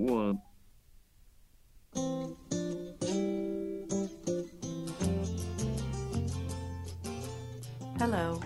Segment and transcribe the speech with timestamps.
[0.00, 0.40] one.
[7.98, 8.40] Hello,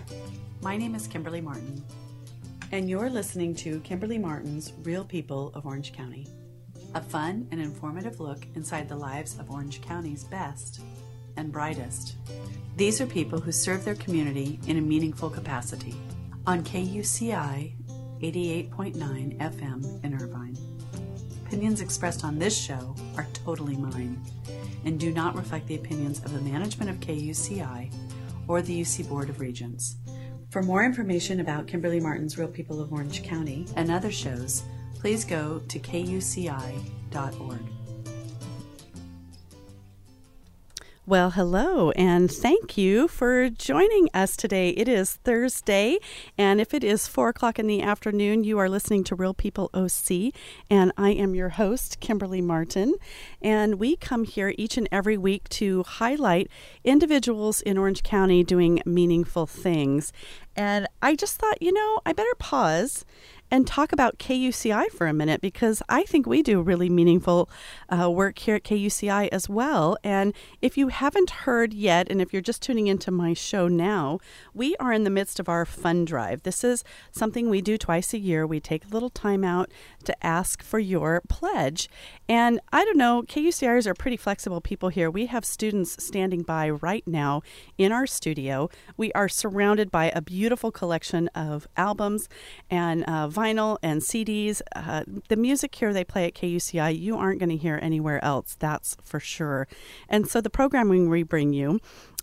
[0.61, 1.81] my name is Kimberly Martin,
[2.73, 6.27] and you're listening to Kimberly Martin's Real People of Orange County,
[6.93, 10.81] a fun and informative look inside the lives of Orange County's best
[11.37, 12.17] and brightest.
[12.75, 15.95] These are people who serve their community in a meaningful capacity
[16.45, 17.71] on KUCI
[18.21, 20.57] 88.9 FM in Irvine.
[21.55, 24.21] Opinions expressed on this show are totally mine
[24.83, 27.93] and do not reflect the opinions of the management of KUCI
[28.49, 29.95] or the UC Board of Regents.
[30.49, 34.63] For more information about Kimberly Martin's Real People of Orange County and other shows,
[34.99, 37.61] please go to kuci.org.
[41.07, 44.69] Well, hello, and thank you for joining us today.
[44.71, 45.99] It is Thursday,
[46.35, 49.69] and if it is four o'clock in the afternoon, you are listening to Real People
[49.75, 50.33] OC,
[50.67, 52.95] and I am your host, Kimberly Martin.
[53.39, 56.49] And we come here each and every week to highlight
[56.83, 60.11] individuals in Orange County doing meaningful things.
[60.55, 63.05] And I just thought, you know, I better pause
[63.51, 67.49] and talk about KUCI for a minute because I think we do really meaningful
[67.89, 69.97] uh, work here at KUCI as well.
[70.03, 74.19] And if you haven't heard yet, and if you're just tuning into my show now,
[74.53, 76.43] we are in the midst of our fund drive.
[76.43, 78.47] This is something we do twice a year.
[78.47, 79.71] We take a little time out
[80.05, 81.89] to ask for your pledge.
[82.27, 85.11] And I don't know, KUCIers are pretty flexible people here.
[85.11, 87.41] We have students standing by right now
[87.77, 88.69] in our studio.
[88.97, 92.27] We are surrounded by a beautiful collection of albums
[92.69, 94.61] and uh, vinyl and CDs.
[94.75, 98.55] Uh, the music here they play at KUCI, you aren't going to hear anywhere else,
[98.57, 99.67] that's for sure.
[100.09, 101.79] And so the programming we bring you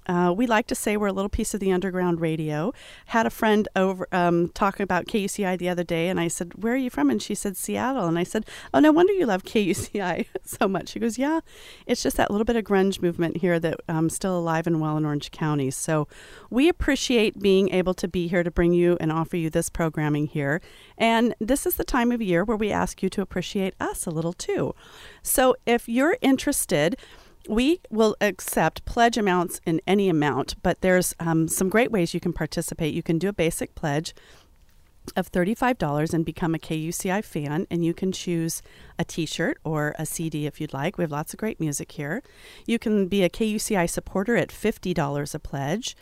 [0.06, 2.72] uh, we like to say we're a little piece of the underground radio.
[3.06, 6.74] Had a friend over um, talking about KUCI the other day, and I said, "Where
[6.74, 9.42] are you from?" And she said, "Seattle." And I said, "Oh, no wonder you love
[9.44, 11.40] KUCI so much." She goes, "Yeah,
[11.86, 14.96] it's just that little bit of grunge movement here that um, still alive and well
[14.96, 16.08] in Orange County." So
[16.50, 20.26] we appreciate being able to be here to bring you and offer you this programming
[20.26, 20.60] here.
[20.98, 24.10] And this is the time of year where we ask you to appreciate us a
[24.10, 24.74] little too.
[25.22, 26.96] So if you're interested
[27.48, 32.20] we will accept pledge amounts in any amount, but there's um, some great ways you
[32.20, 32.94] can participate.
[32.94, 34.14] You can do a basic pledge
[35.16, 38.62] of $35 and become a KUCI fan, and you can choose
[38.98, 40.96] a t shirt or a CD if you'd like.
[40.96, 42.22] We have lots of great music here.
[42.66, 45.96] You can be a KUCI supporter at $50 a pledge.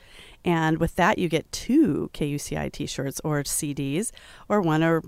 [0.44, 4.10] And with that, you get two KUCI t shirts or CDs,
[4.48, 5.00] or one or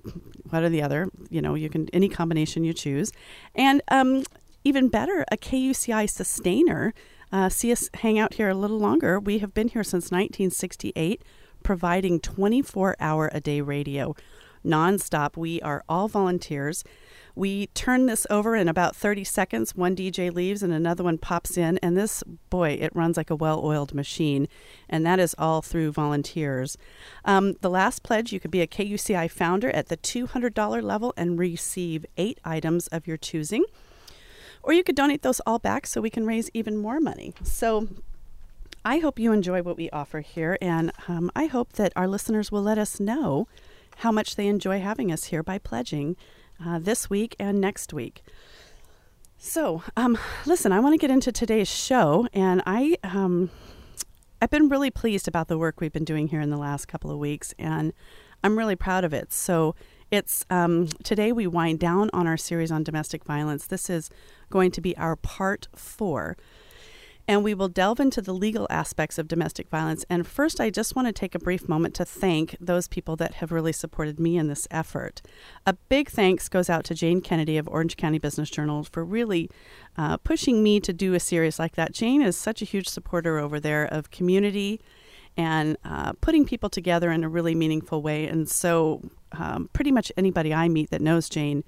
[0.51, 1.09] one or the other.
[1.31, 3.13] You know, you can, any combination you choose.
[3.55, 4.25] And um,
[4.65, 6.95] even better, a KUCI sustainer.
[7.31, 9.19] Uh, see us hang out here a little longer.
[9.19, 11.23] We have been here since 1968,
[11.63, 14.15] providing 24 hour a day radio
[14.65, 15.37] nonstop.
[15.37, 16.85] We are all volunteers.
[17.35, 19.75] We turn this over in about 30 seconds.
[19.75, 23.37] One DJ leaves and another one pops in, and this, boy, it runs like a
[23.37, 24.49] well oiled machine,
[24.89, 26.77] and that is all through volunteers.
[27.25, 31.39] Um, the last pledge you could be a KUCI founder at the $200 level and
[31.39, 33.65] receive eight items of your choosing
[34.63, 37.35] or you could donate those all back so we can raise even more money.
[37.43, 37.89] So
[38.85, 42.51] I hope you enjoy what we offer here, and um, I hope that our listeners
[42.51, 43.47] will let us know
[43.99, 46.17] how much they enjoy having us here by pledging
[46.65, 48.23] uh, this week and next week.
[49.39, 53.51] So, um, listen, I want to get into today's show, and I, um,
[54.41, 57.11] I've been really pleased about the work we've been doing here in the last couple
[57.11, 57.93] of weeks, and
[58.45, 59.33] I'm really proud of it.
[59.33, 59.75] So,
[60.13, 63.67] it's um, today we wind down on our series on domestic violence.
[63.67, 64.11] This is
[64.51, 66.37] going to be our part four.
[67.27, 70.05] And we will delve into the legal aspects of domestic violence.
[70.11, 73.35] And first, I just want to take a brief moment to thank those people that
[73.35, 75.23] have really supported me in this effort.
[75.65, 79.49] A big thanks goes out to Jane Kennedy of Orange County Business Journal for really
[79.97, 81.93] uh, pushing me to do a series like that.
[81.93, 84.81] Jane is such a huge supporter over there of community
[85.37, 88.27] and uh, putting people together in a really meaningful way.
[88.27, 89.01] And so,
[89.33, 91.65] um, pretty much anybody I meet that knows Jane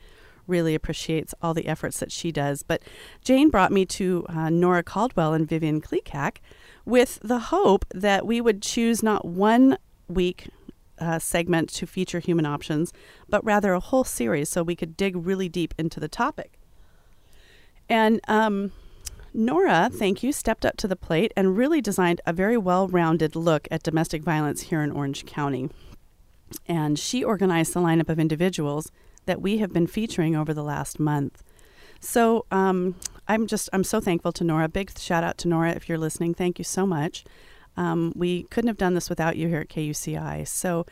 [0.46, 2.62] really appreciates all the efforts that she does.
[2.62, 2.82] But
[3.22, 6.38] Jane brought me to uh, Nora Caldwell and Vivian Clecak
[6.84, 9.78] with the hope that we would choose not one
[10.08, 10.48] week
[10.98, 12.92] uh, segment to feature human options,
[13.28, 16.58] but rather a whole series so we could dig really deep into the topic.
[17.88, 18.72] And um,
[19.36, 23.34] Nora, thank you, stepped up to the plate and really designed a very well rounded
[23.34, 25.70] look at domestic violence here in Orange County.
[26.68, 28.92] And she organized the lineup of individuals
[29.26, 31.42] that we have been featuring over the last month.
[31.98, 32.94] So um,
[33.26, 34.68] I'm just I'm so thankful to Nora.
[34.68, 36.34] Big shout out to Nora if you're listening.
[36.34, 37.24] Thank you so much.
[37.76, 40.46] Um, we couldn't have done this without you here at KUCI.
[40.46, 40.86] So,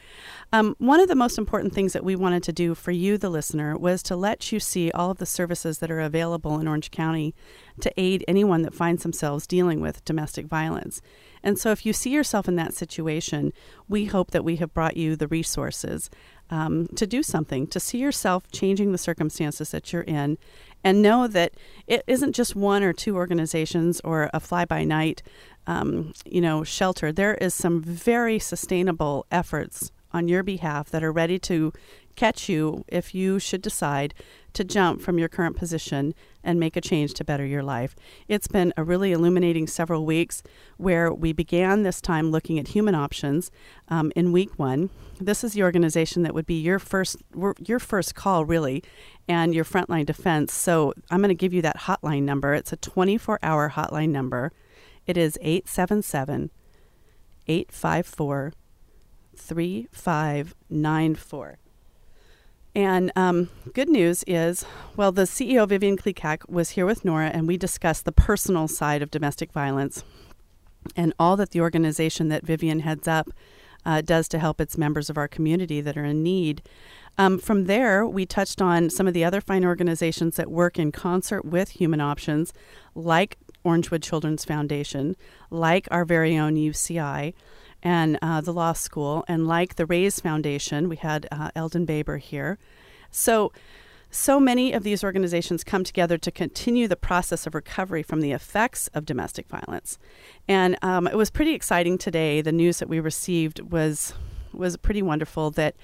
[0.53, 3.31] um, one of the most important things that we wanted to do for you, the
[3.31, 6.91] listener, was to let you see all of the services that are available in Orange
[6.91, 7.35] County
[7.81, 11.01] to aid anyone that finds themselves dealing with domestic violence.
[11.43, 13.53] And so, if you see yourself in that situation,
[13.89, 16.11] we hope that we have brought you the resources
[16.51, 20.37] um, to do something, to see yourself changing the circumstances that you're in,
[20.85, 21.55] and know that
[21.87, 25.23] it isn't just one or two organizations or a fly by night
[25.67, 31.13] um, you know, shelter, there is some very sustainable efforts on your behalf that are
[31.13, 31.73] ready to
[32.17, 34.15] catch you if you should decide
[34.53, 36.15] to jump from your current position
[36.45, 37.97] and make a change to better your life.
[38.29, 40.43] It's been a really illuminating several weeks
[40.77, 43.51] where we began this time looking at human options
[43.89, 44.91] um, in week one.
[45.19, 47.17] This is the organization that would be your first
[47.65, 48.83] your first call really
[49.29, 50.53] and your frontline defense.
[50.53, 52.55] So I'm going to give you that hotline number.
[52.55, 54.53] It's a 24 hour hotline number.
[55.07, 56.51] It is 877
[57.47, 58.53] 854
[59.37, 61.59] 3594.
[62.75, 64.65] And um, good news is,
[64.97, 69.03] well, the CEO Vivian Clecak was here with Nora, and we discussed the personal side
[69.03, 70.05] of domestic violence
[70.97, 73.29] and all that the organization that Vivian heads up
[73.85, 76.63] uh, does to help its members of our community that are in need.
[77.19, 80.93] Um, from there, we touched on some of the other fine organizations that work in
[80.93, 82.53] concert with Human Options,
[82.95, 85.17] like Orangewood Children's Foundation,
[85.51, 87.35] like our very own UCI
[87.83, 90.89] and uh, the law school, and like the Raise Foundation.
[90.89, 92.59] We had uh, Eldon Baber here.
[93.11, 93.53] So,
[94.11, 98.33] so many of these organizations come together to continue the process of recovery from the
[98.33, 99.99] effects of domestic violence.
[100.47, 102.41] And um, it was pretty exciting today.
[102.41, 104.15] The news that we received was
[104.53, 105.75] was pretty wonderful that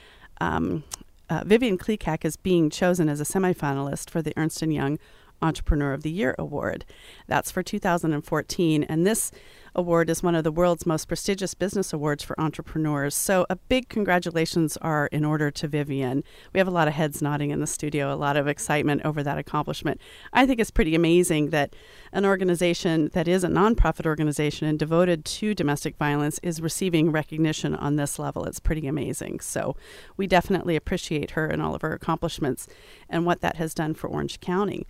[0.43, 0.85] um,
[1.31, 4.99] uh, Vivian Clecak is being chosen as a semifinalist for the Ernst & Young
[5.43, 6.85] Entrepreneur of the Year award.
[7.27, 8.83] That's for 2014.
[8.85, 9.33] And this
[9.79, 13.15] award is one of the world's most prestigious business awards for entrepreneurs.
[13.15, 16.25] So, a big congratulations are in order to Vivian.
[16.53, 19.23] We have a lot of heads nodding in the studio, a lot of excitement over
[19.23, 20.01] that accomplishment.
[20.33, 21.75] I think it's pretty amazing that
[22.13, 27.75] an organization that is a nonprofit organization and devoted to domestic violence is receiving recognition
[27.75, 28.45] on this level.
[28.45, 29.41] It's pretty amazing.
[29.41, 29.77] So,
[30.17, 32.67] we definitely appreciate her and all of her accomplishments
[33.09, 34.87] and what that has done for Orange County.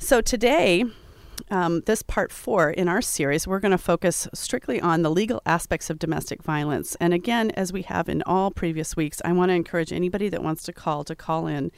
[0.00, 0.84] So today,
[1.50, 5.42] um, this part four in our series, we're going to focus strictly on the legal
[5.44, 6.94] aspects of domestic violence.
[7.00, 10.42] And again, as we have in all previous weeks, I want to encourage anybody that
[10.42, 11.72] wants to call to call in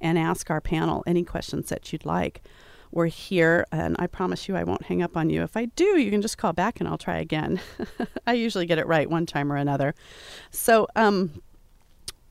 [0.00, 2.42] and ask our panel any questions that you'd like.
[2.90, 5.42] We're here, and I promise you I won't hang up on you.
[5.42, 7.60] If I do, you can just call back and I'll try again.
[8.26, 9.94] I usually get it right one time or another.
[10.50, 11.42] So, um,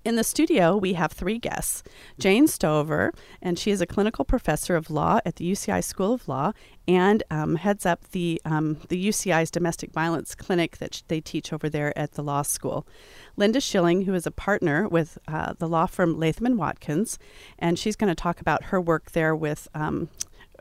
[0.07, 1.83] in the studio, we have three guests
[2.17, 3.11] Jane Stoever,
[3.41, 6.53] and she is a clinical professor of law at the UCI School of Law
[6.87, 11.67] and um, heads up the, um, the UCI's domestic violence clinic that they teach over
[11.67, 12.87] there at the law school.
[13.35, 17.19] Linda Schilling, who is a partner with uh, the law firm Latham and Watkins,
[17.59, 20.07] and she's going to talk about her work there with um,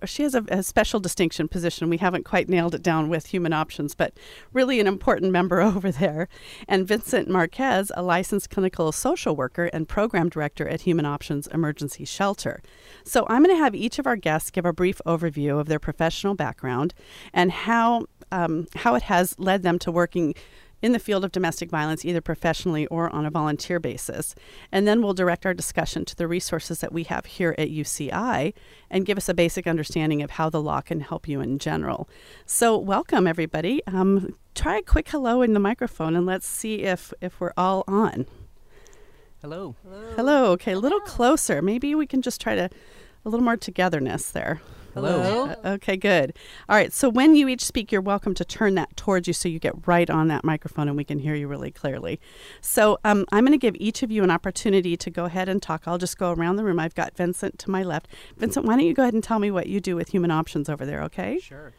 [0.04, 1.88] she has a, a, special distinction position.
[1.88, 4.12] We haven't quite nailed it down with human options, but
[4.52, 6.28] really an important member over there.
[6.68, 12.04] And Vincent Marquez, a licensed clinical social worker and program director at Human Options Emergency
[12.04, 12.62] Shelter.
[13.04, 15.78] So I'm going to have each of our guests give a brief overview of their
[15.78, 16.94] professional background
[17.32, 20.34] and how um, how it has led them to working
[20.86, 24.36] in the field of domestic violence, either professionally or on a volunteer basis.
[24.70, 28.54] And then we'll direct our discussion to the resources that we have here at UCI
[28.88, 32.08] and give us a basic understanding of how the law can help you in general.
[32.46, 33.82] So, welcome everybody.
[33.88, 37.82] Um, try a quick hello in the microphone and let's see if, if we're all
[37.88, 38.26] on.
[39.42, 39.74] Hello.
[39.82, 40.12] Hello.
[40.14, 40.44] Hello.
[40.52, 41.60] Okay, a little closer.
[41.60, 42.70] Maybe we can just try to
[43.24, 44.60] a little more togetherness there.
[44.96, 45.50] Hello.
[45.62, 46.32] Uh, okay, good.
[46.70, 46.90] All right.
[46.90, 49.86] So when you each speak, you're welcome to turn that towards you so you get
[49.86, 52.18] right on that microphone and we can hear you really clearly.
[52.62, 55.60] So um, I'm going to give each of you an opportunity to go ahead and
[55.60, 55.82] talk.
[55.84, 56.80] I'll just go around the room.
[56.80, 58.08] I've got Vincent to my left.
[58.38, 60.70] Vincent, why don't you go ahead and tell me what you do with Human Options
[60.70, 61.38] over there, okay?
[61.40, 61.74] Sure.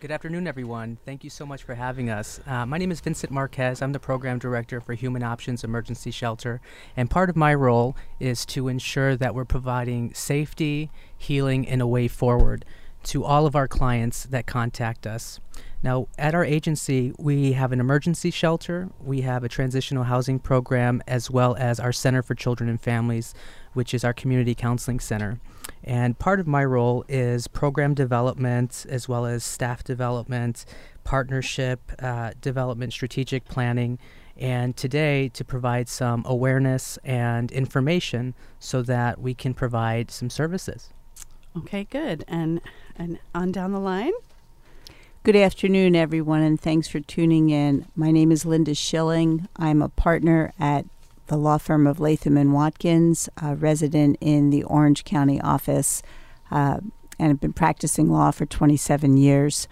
[0.00, 0.98] Good afternoon, everyone.
[1.04, 2.38] Thank you so much for having us.
[2.46, 3.82] Uh, my name is Vincent Marquez.
[3.82, 6.60] I'm the program director for Human Options Emergency Shelter.
[6.96, 11.86] And part of my role is to ensure that we're providing safety, healing, and a
[11.86, 12.64] way forward
[13.04, 15.40] to all of our clients that contact us.
[15.82, 21.02] Now, at our agency, we have an emergency shelter, we have a transitional housing program,
[21.06, 23.34] as well as our Center for Children and Families,
[23.74, 25.40] which is our community counseling center.
[25.84, 30.64] And part of my role is program development, as well as staff development,
[31.04, 33.98] partnership uh, development, strategic planning,
[34.36, 40.90] and today to provide some awareness and information so that we can provide some services.
[41.58, 42.24] Okay, good.
[42.28, 42.60] And
[42.96, 44.12] and on down the line.
[45.24, 47.86] Good afternoon, everyone, and thanks for tuning in.
[47.96, 49.48] My name is Linda Schilling.
[49.56, 50.86] I'm a partner at
[51.26, 56.02] the law firm of Latham and Watkins, a resident in the Orange County office,
[56.50, 56.78] uh,
[57.18, 59.68] and have been practicing law for 27 years.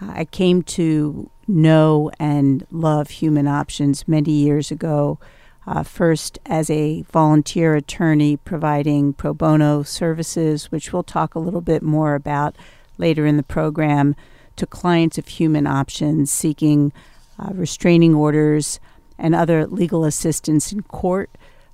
[0.00, 5.18] I came to know and love human options many years ago.
[5.66, 11.60] Uh, first, as a volunteer attorney providing pro bono services, which we'll talk a little
[11.60, 12.54] bit more about
[12.98, 14.14] later in the program
[14.54, 16.92] to clients of human options seeking
[17.38, 18.80] uh, restraining orders
[19.18, 21.30] and other legal assistance in court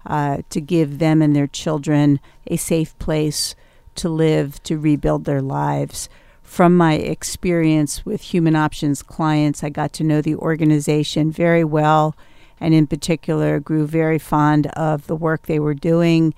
[0.06, 3.54] uh, to give them and their children a safe place
[3.94, 6.08] to live, to rebuild their lives.
[6.42, 12.16] From my experience with Human Options clients, I got to know the organization very well,
[12.62, 16.32] and in particular, grew very fond of the work they were doing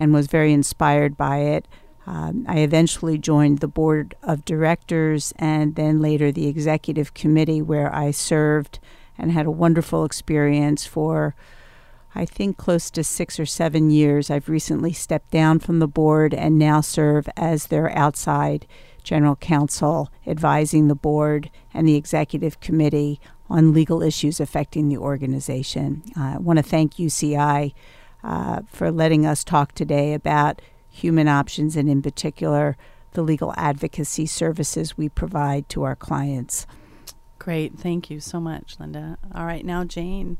[0.00, 1.68] and was very inspired by it.
[2.06, 7.94] Um, I eventually joined the board of directors and then later the executive committee, where
[7.94, 8.78] I served
[9.18, 11.34] and had a wonderful experience for,
[12.14, 14.30] I think, close to six or seven years.
[14.30, 18.66] I've recently stepped down from the board and now serve as their outside
[19.02, 26.02] general counsel, advising the board and the executive committee on legal issues affecting the organization.
[26.16, 27.72] Uh, I want to thank UCI
[28.24, 32.76] uh, for letting us talk today about human options, and in particular,
[33.12, 36.66] the legal advocacy services we provide to our clients.
[37.38, 37.78] Great.
[37.78, 39.18] Thank you so much, Linda.
[39.34, 40.38] All right, now, Jane.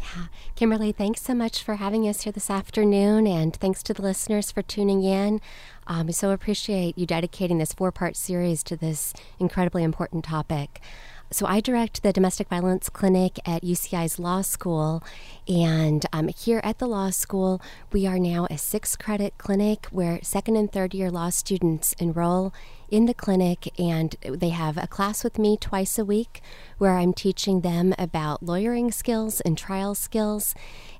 [0.00, 0.24] Yeah.
[0.54, 4.50] Kimberly, thanks so much for having us here this afternoon, and thanks to the listeners
[4.50, 5.40] for tuning in.
[5.86, 10.80] Um, I so appreciate you dedicating this four part series to this incredibly important topic.
[11.30, 15.02] So, I direct the domestic violence clinic at UCI's law school.
[15.46, 17.60] And um, here at the law school,
[17.92, 22.54] we are now a six credit clinic where second and third year law students enroll
[22.90, 26.40] in the clinic and they have a class with me twice a week
[26.78, 30.54] where I'm teaching them about lawyering skills and trial skills.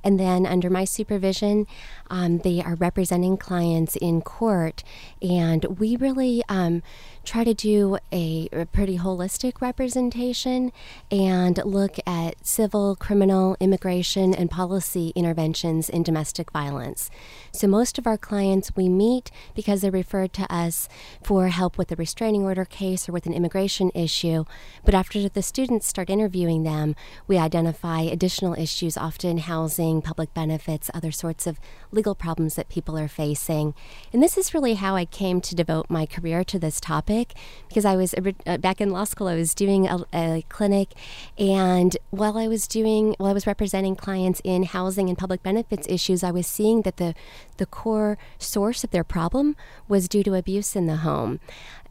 [0.05, 1.67] And then, under my supervision,
[2.11, 4.83] um, they are representing clients in court.
[5.23, 6.83] And we really um,
[7.25, 10.73] try to do a, a, pretty holistic representation
[11.11, 17.11] and look at civil, criminal, immigration, and policy interventions in domestic violence.
[17.53, 20.89] So, most of our clients we meet because they're referred to us
[21.23, 24.45] for help with a restraining order case or with an immigration issue.
[24.85, 26.95] But after the students start interviewing them,
[27.27, 31.59] we identify additional issues, often housing, public benefits, other sorts of
[31.91, 33.75] legal problems that people are facing.
[34.13, 37.35] And this is really how I came to devote my career to this topic
[37.69, 38.15] because I was
[38.47, 40.93] uh, back in law school, I was doing a, a clinic,
[41.39, 45.87] and while I was doing, while I was representing clients in housing and public benefits
[45.89, 47.15] issues, I was seeing that the
[47.59, 51.41] the core source of their problem was due to abuse in the home.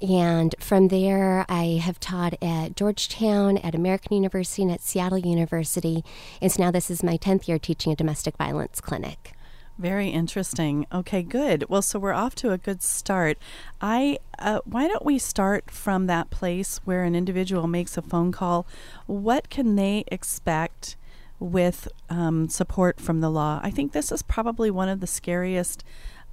[0.01, 6.03] And from there, I have taught at Georgetown, at American University, and at Seattle University.
[6.41, 9.33] And so now this is my 10th year teaching a domestic violence clinic.
[9.77, 10.87] Very interesting.
[10.91, 11.65] Okay, good.
[11.69, 13.37] Well, so we're off to a good start.
[13.79, 18.31] I uh, why don't we start from that place where an individual makes a phone
[18.31, 18.65] call?
[19.05, 20.95] What can they expect
[21.39, 23.59] with um, support from the law?
[23.63, 25.83] I think this is probably one of the scariest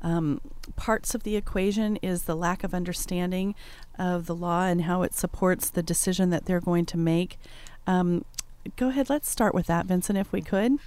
[0.04, 0.40] um,
[0.76, 3.54] parts of the equation is the lack of understanding
[3.98, 7.38] of the law and how it supports the decision that they're going to make.
[7.86, 8.24] Um,
[8.76, 9.08] go ahead.
[9.08, 10.78] Let's start with that, Vincent, if we could.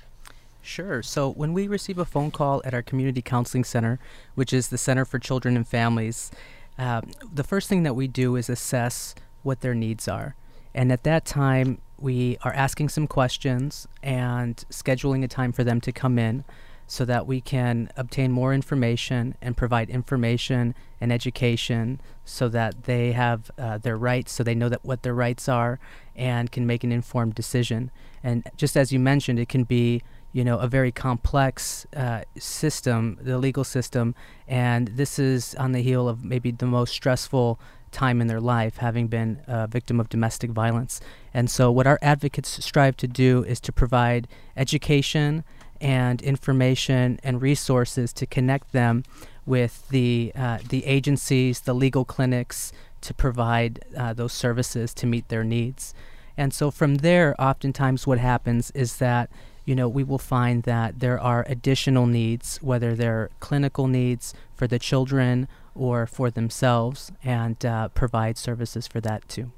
[0.62, 1.02] Sure.
[1.02, 4.00] So when we receive a phone call at our community counseling center,
[4.36, 6.30] which is the Center for Children and Families,
[6.78, 7.02] uh,
[7.34, 10.36] the first thing that we do is assess what their needs are.
[10.76, 15.82] And at that time, we are asking some questions and scheduling a time for them
[15.82, 16.44] to come in
[16.88, 23.12] so that we can obtain more information and provide information and education so that they
[23.12, 25.80] have uh, their rights, so they know that what their rights are
[26.16, 27.92] and can make an informed decision.
[28.24, 30.02] And just as you mentioned, it can be
[30.34, 34.14] you know, a very complex uh, system, the legal system,
[34.48, 37.60] and this is on the heel of maybe the most stressful
[37.92, 41.00] time in their life, having been a victim of domestic violence.
[41.34, 45.44] And so, what our advocates strive to do is to provide education
[45.80, 49.04] and information and resources to connect them
[49.46, 55.28] with the uh, the agencies, the legal clinics, to provide uh, those services to meet
[55.30, 55.94] their needs.
[56.36, 59.30] And so from there, oftentimes what happens is that
[59.68, 64.66] you know, we will find that there are additional needs, whether they're clinical needs for
[64.66, 69.52] the children or for themselves, and uh, provide services for that too.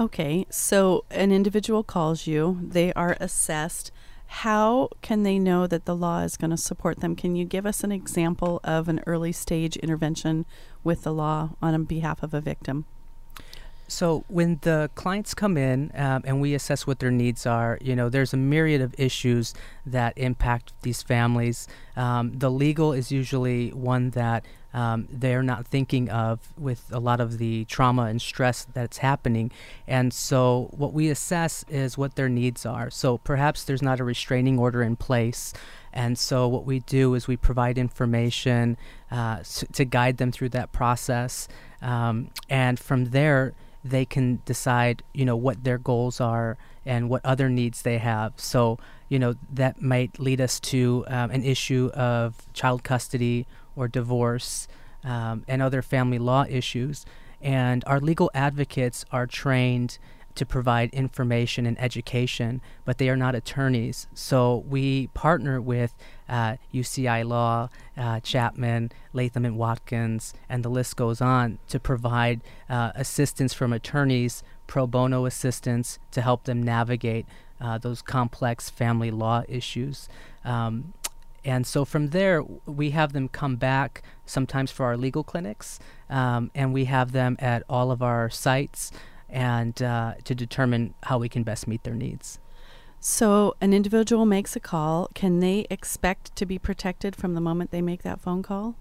[0.00, 3.92] Okay, so an individual calls you, they are assessed.
[4.26, 7.14] How can they know that the law is going to support them?
[7.14, 10.46] Can you give us an example of an early stage intervention
[10.82, 12.86] with the law on behalf of a victim?
[13.86, 17.94] So when the clients come in um, and we assess what their needs are, you
[17.94, 21.68] know, there's a myriad of issues that impact these families.
[21.96, 27.20] Um, the legal is usually one that um, they're not thinking of with a lot
[27.20, 29.52] of the trauma and stress that's happening.
[29.86, 32.90] And so what we assess is what their needs are.
[32.90, 35.52] So perhaps there's not a restraining order in place.
[35.92, 38.76] And so what we do is we provide information
[39.12, 41.46] uh, to guide them through that process.
[41.80, 47.24] Um, and from there, they can decide, you know, what their goals are and what
[47.24, 48.32] other needs they have.
[48.36, 53.86] So, you know, that might lead us to um, an issue of child custody or
[53.86, 54.66] divorce
[55.04, 57.04] um, and other family law issues.
[57.40, 59.98] And our legal advocates are trained
[60.34, 64.08] to provide information and education, but they are not attorneys.
[64.14, 65.94] So we partner with
[66.28, 72.40] uh, UCI Law, uh, Chapman, Latham and Watkins, and the list goes on to provide
[72.68, 77.26] uh, assistance from attorneys, pro bono assistance to help them navigate
[77.60, 80.08] uh, those complex family law issues.
[80.44, 80.94] Um,
[81.44, 86.50] and so from there, we have them come back sometimes for our legal clinics, um,
[86.54, 88.90] and we have them at all of our sites
[89.34, 92.38] and uh, to determine how we can best meet their needs.
[93.00, 95.10] So, an individual makes a call.
[95.12, 98.76] Can they expect to be protected from the moment they make that phone call?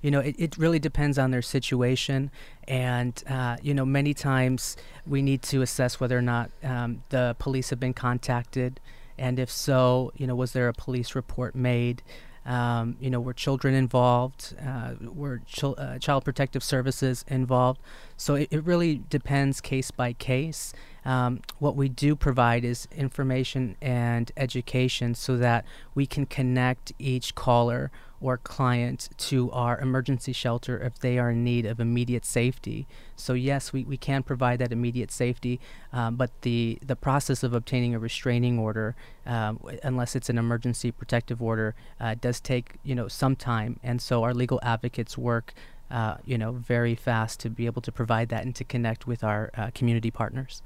[0.00, 2.30] You know, it, it really depends on their situation.
[2.66, 4.76] And, uh, you know, many times
[5.06, 8.80] we need to assess whether or not um, the police have been contacted.
[9.16, 12.02] And if so, you know, was there a police report made?
[12.46, 14.54] Um, you know, were children involved?
[14.64, 17.80] Uh, were uh, child protective services involved?
[18.16, 20.72] So it, it really depends case by case.
[21.04, 25.64] Um, what we do provide is information and education so that
[25.94, 27.90] we can connect each caller
[28.24, 32.86] or client to our emergency shelter if they are in need of immediate safety.
[33.16, 35.60] So yes, we, we can provide that immediate safety,
[35.92, 40.90] um, but the, the process of obtaining a restraining order, um, unless it's an emergency
[40.90, 45.52] protective order, uh, does take you know some time, and so our legal advocates work.
[45.90, 49.22] Uh, you know, very fast to be able to provide that and to connect with
[49.22, 50.62] our uh, community partners.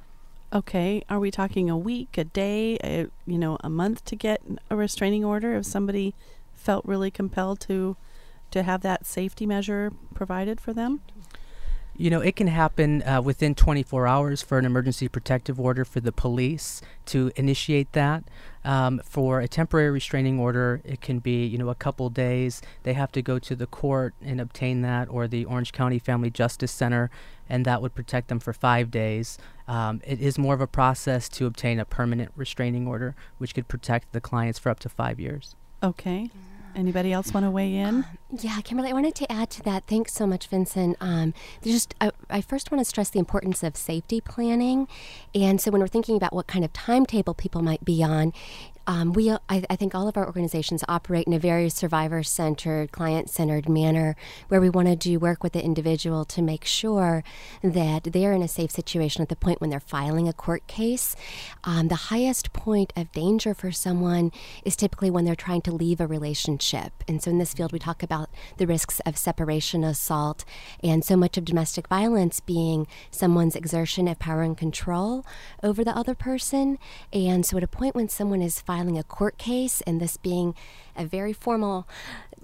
[0.50, 4.40] Okay, are we talking a week, a day, a, you know, a month to get
[4.70, 6.14] a restraining order if somebody
[6.54, 7.96] felt really compelled to
[8.50, 11.02] to have that safety measure provided for them?
[12.00, 16.00] You know, it can happen uh, within 24 hours for an emergency protective order for
[16.00, 18.22] the police to initiate that.
[18.64, 22.62] Um, for a temporary restraining order, it can be, you know, a couple days.
[22.84, 26.30] They have to go to the court and obtain that, or the Orange County Family
[26.30, 27.10] Justice Center,
[27.48, 29.38] and that would protect them for five days.
[29.66, 33.68] Um, it is more of a process to obtain a permanent restraining order, which could
[33.68, 35.54] protect the clients for up to five years.
[35.82, 36.30] Okay.
[36.76, 38.04] Anybody else want to weigh in?
[38.30, 39.86] Yeah, Kimberly, I wanted to add to that.
[39.86, 40.96] Thanks so much, Vincent.
[41.00, 44.86] Um, just I, I, first want to stress the importance of safety planning,
[45.34, 48.32] and so when we're thinking about what kind of timetable people might be on,
[48.88, 52.90] um, we, I, I, think all of our organizations operate in a very survivor centered,
[52.90, 54.16] client centered manner
[54.48, 57.22] where we want to do work with the individual to make sure
[57.62, 61.14] that they're in a safe situation at the point when they're filing a court case.
[61.64, 64.32] Um, the highest point of danger for someone
[64.64, 67.04] is typically when they're trying to leave a relationship.
[67.06, 70.46] And so in this field, we talk about the risks of separation assault
[70.82, 75.26] and so much of domestic violence being someone's exertion of power and control
[75.62, 76.78] over the other person.
[77.12, 80.16] And so at a point when someone is filing filing a court case and this
[80.16, 80.54] being
[80.94, 81.88] a very formal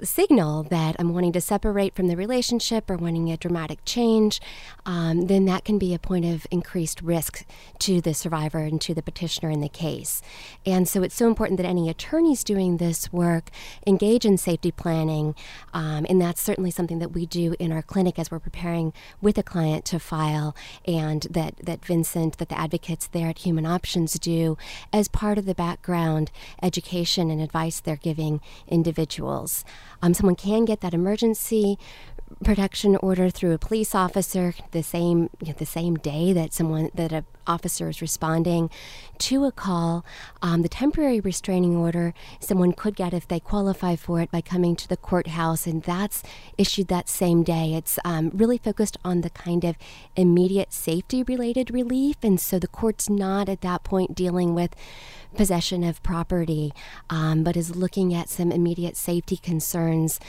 [0.03, 4.41] signal that I'm wanting to separate from the relationship or wanting a dramatic change,
[4.87, 7.45] um, then that can be a point of increased risk
[7.81, 10.23] to the survivor and to the petitioner in the case.
[10.67, 13.51] And so it's so important that any attorneys doing this work
[13.87, 15.35] engage in safety planning.
[15.73, 19.39] Um, and that's certainly something that we do in our clinic as we're preparing with
[19.39, 20.55] a client to file,
[20.87, 24.57] and that, that Vincent, that the advocates there at Human Options do
[24.93, 26.31] as part of the background
[26.63, 29.65] education and advice they're giving individuals.
[30.03, 31.79] Um, someone can get that emergency
[32.43, 36.91] protection order through a police officer the same you know, the same day that someone
[36.95, 38.71] that a officers responding
[39.19, 40.05] to a call.
[40.43, 44.77] Um, the temporary restraining order someone could get if they qualify for it by coming
[44.77, 46.23] to the courthouse, and that's
[46.59, 47.75] issued that same day.
[47.75, 49.77] It's um, really focused on the kind of
[50.17, 54.75] immediate safety related relief, and so the court's not at that point dealing with
[55.35, 56.73] possession of property,
[57.11, 60.21] um, but is looking at some immediate safety concerns,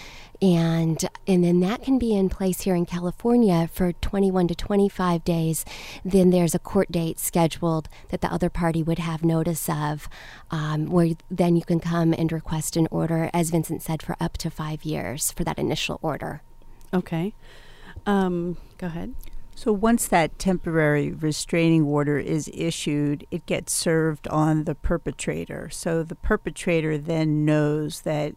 [0.42, 5.24] and and then that can be in place here in California for 21 to 25
[5.24, 5.66] days.
[6.04, 10.10] Then there's a court date scheduled that the other party would have notice of,
[10.52, 14.38] um, where then you can come and request an order, as Vincent said, for up
[14.40, 16.42] to five years for that initial order.
[16.94, 17.34] Okay.
[18.06, 19.16] Um, go ahead.
[19.58, 25.70] So once that temporary restraining order is issued, it gets served on the perpetrator.
[25.70, 28.36] So the perpetrator then knows that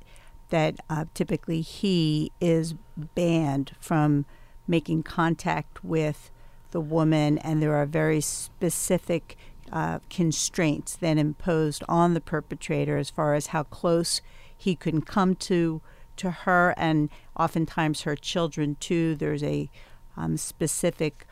[0.50, 4.24] that uh, typically he is banned from
[4.66, 6.30] making contact with
[6.70, 9.36] the woman, and there are very specific
[9.72, 14.20] uh, constraints then imposed on the perpetrator as far as how close
[14.56, 15.80] he can come to
[16.16, 19.14] to her, and oftentimes her children too.
[19.14, 19.70] There's a
[20.16, 21.26] um, specific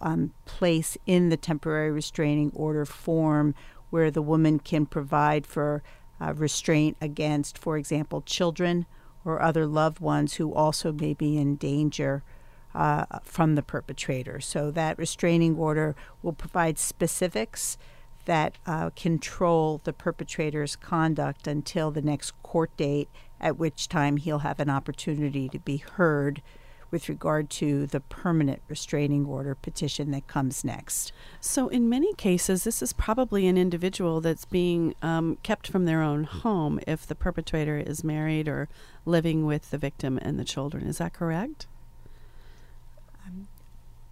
[0.00, 3.54] um, place in the temporary restraining order form
[3.90, 5.82] where the woman can provide for
[6.20, 8.86] uh, restraint against, for example, children
[9.24, 12.22] or other loved ones who also may be in danger
[12.74, 14.40] uh, from the perpetrator.
[14.40, 17.78] So that restraining order will provide specifics
[18.24, 23.08] that uh, control the perpetrator's conduct until the next court date,
[23.40, 26.42] at which time he'll have an opportunity to be heard
[26.90, 31.12] with regard to the permanent restraining order petition that comes next.
[31.40, 36.02] So, in many cases, this is probably an individual that's being um, kept from their
[36.02, 38.68] own home if the perpetrator is married or
[39.04, 40.86] living with the victim and the children.
[40.86, 41.66] Is that correct?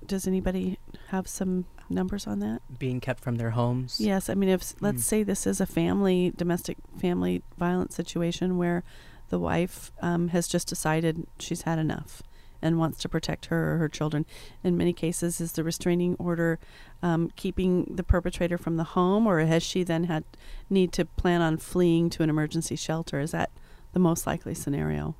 [0.06, 2.62] Does anybody have some numbers on that?
[2.78, 4.00] Being kept from their homes?
[4.00, 4.28] Yes.
[4.28, 5.04] I mean, if let's mm.
[5.04, 8.84] say this is a family, domestic family violence situation where
[9.28, 12.22] the wife um, has just decided she's had enough
[12.62, 14.24] and wants to protect her or her children.
[14.64, 16.58] In many cases, is the restraining order
[17.02, 20.24] um, keeping the perpetrator from the home, or has she then had
[20.70, 23.20] need to plan on fleeing to an emergency shelter?
[23.20, 23.50] Is that
[23.92, 25.14] the most likely scenario?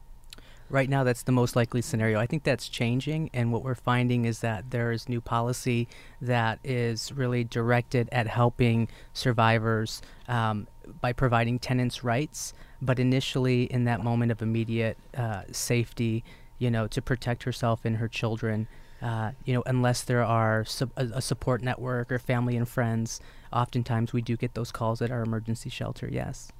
[0.68, 2.18] Right now, that's the most likely scenario.
[2.18, 5.86] I think that's changing, and what we're finding is that there is new policy
[6.20, 10.66] that is really directed at helping survivors um,
[11.00, 12.52] by providing tenants' rights.
[12.82, 16.24] But initially, in that moment of immediate uh, safety,
[16.58, 18.66] you know, to protect herself and her children.
[19.00, 20.64] Uh, you know, unless there are
[20.96, 23.20] a, support network or family and friends,
[23.52, 26.08] oftentimes we do get those calls at our emergency shelter.
[26.10, 26.50] Yes.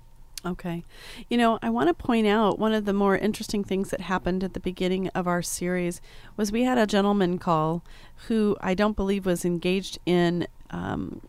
[0.47, 0.85] Okay.
[1.29, 4.45] You know, I want to point out one of the more interesting things that happened
[4.45, 6.01] at the beginning of our series
[6.37, 7.83] was we had a gentleman call
[8.29, 11.21] who I don't believe was engaged in um,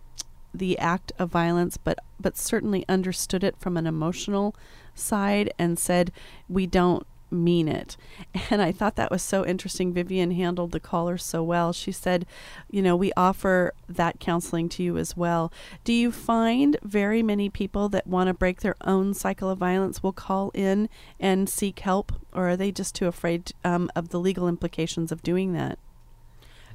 [0.54, 4.56] the act of violence, but but certainly understood it from an emotional
[4.94, 6.12] side and said,
[6.48, 7.98] "We don't mean it.
[8.50, 9.92] And I thought that was so interesting.
[9.92, 11.74] Vivian handled the caller so well.
[11.74, 12.26] She said,
[12.70, 15.52] You know, we offer that counseling to you as well.
[15.84, 20.02] Do you find very many people that want to break their own cycle of violence
[20.02, 20.88] will call in
[21.20, 25.22] and seek help, or are they just too afraid um, of the legal implications of
[25.22, 25.78] doing that?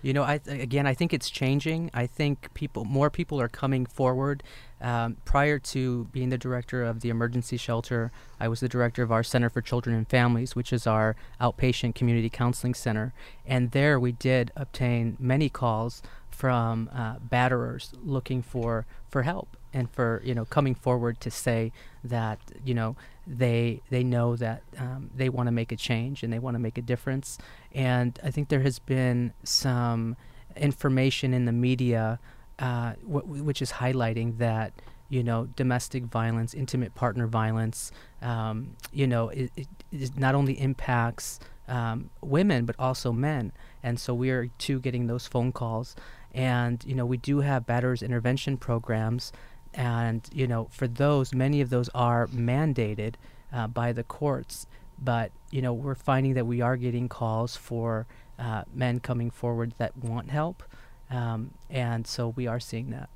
[0.03, 1.91] You know, I again, I think it's changing.
[1.95, 4.43] I think people, more people are coming forward.
[4.81, 8.11] Um, prior to being the director of the emergency shelter,
[8.41, 11.95] I was the director of our Center for Children and Families, which is our outpatient
[11.95, 13.15] community counseling center.
[13.47, 19.91] And there, we did obtain many calls from uh, batterers looking for for help and
[19.91, 21.73] for you know coming forward to say
[22.05, 26.33] that you know they they know that um, they want to make a change and
[26.33, 27.39] they want to make a difference.
[27.73, 30.17] And I think there has been some
[30.57, 32.19] information in the media
[32.59, 34.73] uh, w- which is highlighting that
[35.09, 41.39] you know domestic violence, intimate partner violence, um, you know, it, it, not only impacts
[41.69, 43.53] um, women but also men.
[43.83, 45.97] And so we are too getting those phone calls.
[46.35, 49.33] And you know, we do have batterers intervention programs
[49.75, 53.15] and you know for those many of those are mandated
[53.53, 54.67] uh, by the courts
[54.99, 58.07] but you know we're finding that we are getting calls for
[58.39, 60.63] uh, men coming forward that want help
[61.11, 63.09] um, and so we are seeing that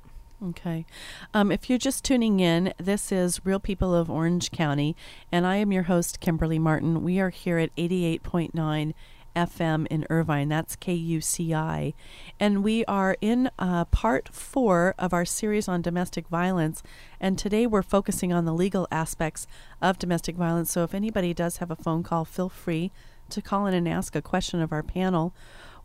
[0.43, 0.85] Okay.
[1.33, 4.95] Um, if you're just tuning in, this is Real People of Orange County,
[5.31, 7.03] and I am your host, Kimberly Martin.
[7.03, 8.93] We are here at 88.9
[9.37, 10.49] FM in Irvine.
[10.49, 11.93] That's KUCI.
[12.39, 16.81] And we are in uh, part four of our series on domestic violence.
[17.19, 19.45] And today we're focusing on the legal aspects
[19.79, 20.71] of domestic violence.
[20.71, 22.91] So if anybody does have a phone call, feel free
[23.29, 25.35] to call in and ask a question of our panel.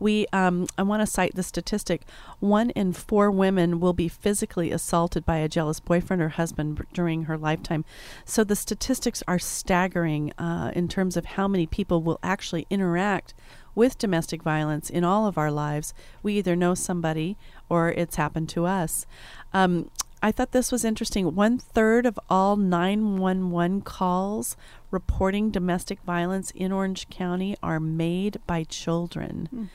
[0.03, 2.03] We um, I want to cite the statistic:
[2.41, 7.25] one in four women will be physically assaulted by a jealous boyfriend or husband during
[7.25, 7.85] her lifetime.
[8.25, 13.33] So the statistics are staggering uh, in terms of how many people will actually interact
[13.77, 15.95] with domestic violence in all of our lives.
[16.21, 17.39] We either know somebody
[17.69, 19.07] or it's happened to us.
[19.53, 19.89] Um,
[20.23, 21.35] I thought this was interesting.
[21.35, 24.57] One third of all 911 calls
[24.93, 29.49] reporting domestic violence in Orange County are made by children.
[29.53, 29.69] Mm.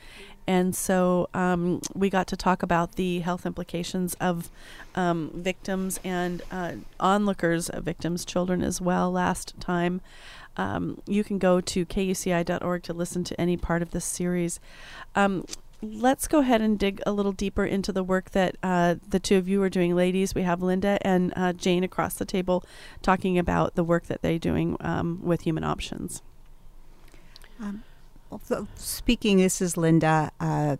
[0.46, 4.50] And so um, we got to talk about the health implications of
[4.94, 10.00] um, victims and uh, onlookers of victims, children as well, last time.
[10.56, 14.58] Um, you can go to kuci.org to listen to any part of this series.
[15.14, 15.44] Um,
[15.80, 19.36] let's go ahead and dig a little deeper into the work that uh, the two
[19.36, 20.34] of you are doing, ladies.
[20.34, 22.64] We have Linda and uh, Jane across the table
[23.02, 26.22] talking about the work that they're doing um, with Human Options.
[27.60, 27.84] Um,
[28.76, 30.32] speaking, this is Linda.
[30.40, 30.76] Uh,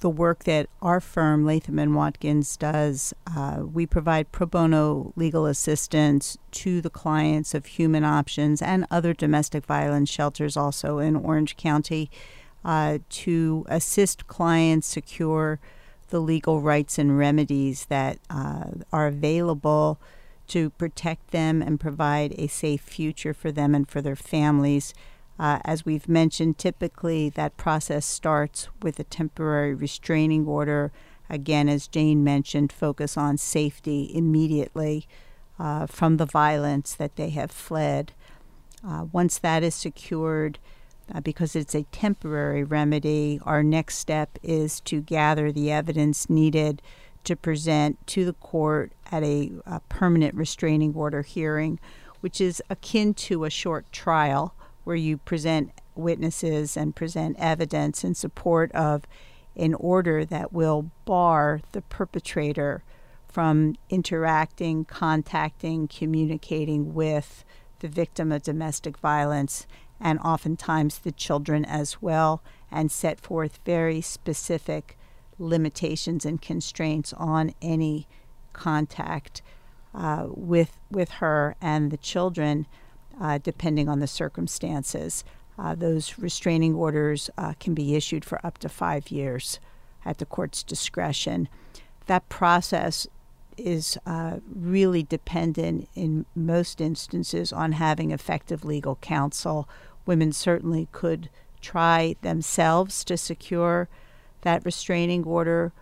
[0.00, 5.46] the work that our firm, Latham and Watkins, does, uh, we provide pro bono legal
[5.46, 11.56] assistance to the clients of Human Options and other domestic violence shelters, also in Orange
[11.56, 12.10] County,
[12.64, 15.60] uh, to assist clients secure
[16.08, 19.98] the legal rights and remedies that uh, are available
[20.46, 24.94] to protect them and provide a safe future for them and for their families.
[25.38, 30.92] Uh, as we've mentioned, typically that process starts with a temporary restraining order.
[31.28, 35.08] Again, as Jane mentioned, focus on safety immediately
[35.58, 38.12] uh, from the violence that they have fled.
[38.86, 40.58] Uh, once that is secured,
[41.12, 46.80] uh, because it's a temporary remedy, our next step is to gather the evidence needed
[47.24, 51.80] to present to the court at a, a permanent restraining order hearing,
[52.20, 58.14] which is akin to a short trial where you present witnesses and present evidence in
[58.14, 59.04] support of
[59.56, 62.82] an order that will bar the perpetrator
[63.28, 67.44] from interacting, contacting, communicating with
[67.80, 69.66] the victim of domestic violence
[70.00, 74.98] and oftentimes the children as well, and set forth very specific
[75.38, 78.06] limitations and constraints on any
[78.52, 79.42] contact
[79.94, 82.66] uh, with with her and the children
[83.20, 85.24] uh, depending on the circumstances.
[85.56, 89.60] Uh, those restraining orders uh, can be issued for up to five years
[90.04, 91.48] at the court's discretion.
[92.06, 93.06] That process
[93.56, 99.68] is uh, really dependent in most instances on having effective legal counsel.
[100.06, 103.88] Women certainly could try themselves to secure
[104.42, 105.72] that restraining order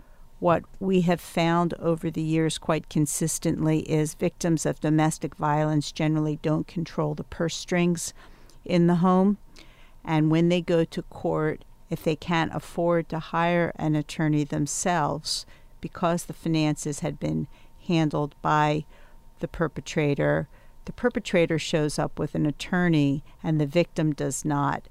[0.43, 6.41] what we have found over the years quite consistently is victims of domestic violence generally
[6.43, 8.13] don't control the purse strings
[8.65, 9.39] in the home.
[10.05, 15.47] And when they go to court, if they can't afford to hire an attorney themselves,
[15.81, 17.47] because the finances had been
[17.87, 18.85] handled by
[19.41, 20.49] the perpetrator,
[20.85, 24.89] the perpetrator shows up with an attorney and the victim does not.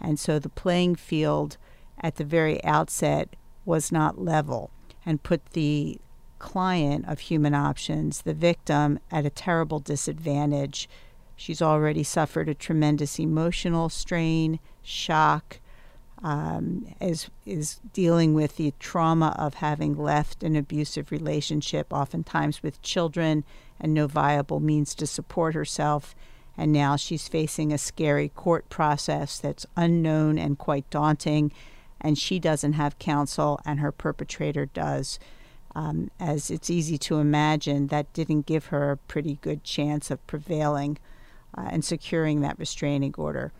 [0.00, 1.56] And so the playing field
[2.00, 4.70] at the very outset was not level
[5.06, 5.98] and put the
[6.38, 10.88] client of human options, the victim, at a terrible disadvantage.
[11.36, 15.58] She's already suffered a tremendous emotional strain, shock,
[16.22, 22.82] um, is is dealing with the trauma of having left an abusive relationship, oftentimes with
[22.82, 23.44] children
[23.80, 26.14] and no viable means to support herself.
[26.56, 31.50] And now she's facing a scary court process that's unknown and quite daunting
[32.04, 35.18] and she doesn't have counsel, and her perpetrator does.
[35.74, 40.24] Um, as it's easy to imagine, that didn't give her a pretty good chance of
[40.26, 40.98] prevailing
[41.56, 43.52] uh, and securing that restraining order.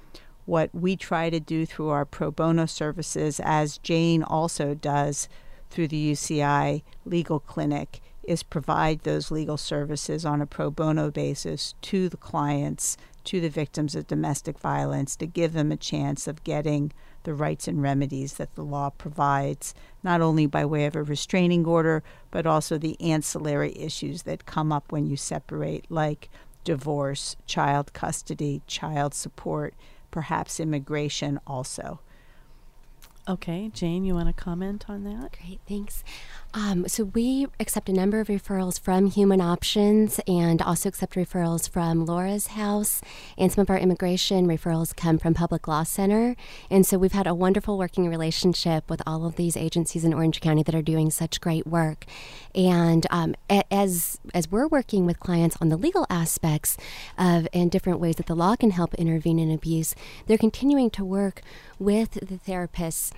[0.46, 5.28] What we try to do through our pro bono services, as Jane also does
[5.70, 11.74] through the UCI Legal Clinic, is provide those legal services on a pro bono basis
[11.82, 16.44] to the clients, to the victims of domestic violence, to give them a chance of
[16.44, 16.92] getting
[17.24, 21.64] the rights and remedies that the law provides, not only by way of a restraining
[21.64, 26.28] order, but also the ancillary issues that come up when you separate, like
[26.64, 29.74] divorce, child custody, child support,
[30.14, 31.98] perhaps immigration also.
[33.28, 35.36] Okay, Jane, you want to comment on that?
[35.40, 36.04] Great, thanks.
[36.56, 41.68] Um, so we accept a number of referrals from Human Options and also accept referrals
[41.68, 43.00] from Laura's House.
[43.36, 46.36] And some of our immigration referrals come from Public Law Center.
[46.70, 50.40] And so we've had a wonderful working relationship with all of these agencies in Orange
[50.40, 52.04] County that are doing such great work.
[52.54, 56.76] And um, as as we're working with clients on the legal aspects
[57.18, 61.04] of and different ways that the law can help intervene in abuse, they're continuing to
[61.04, 61.42] work
[61.80, 63.10] with the therapists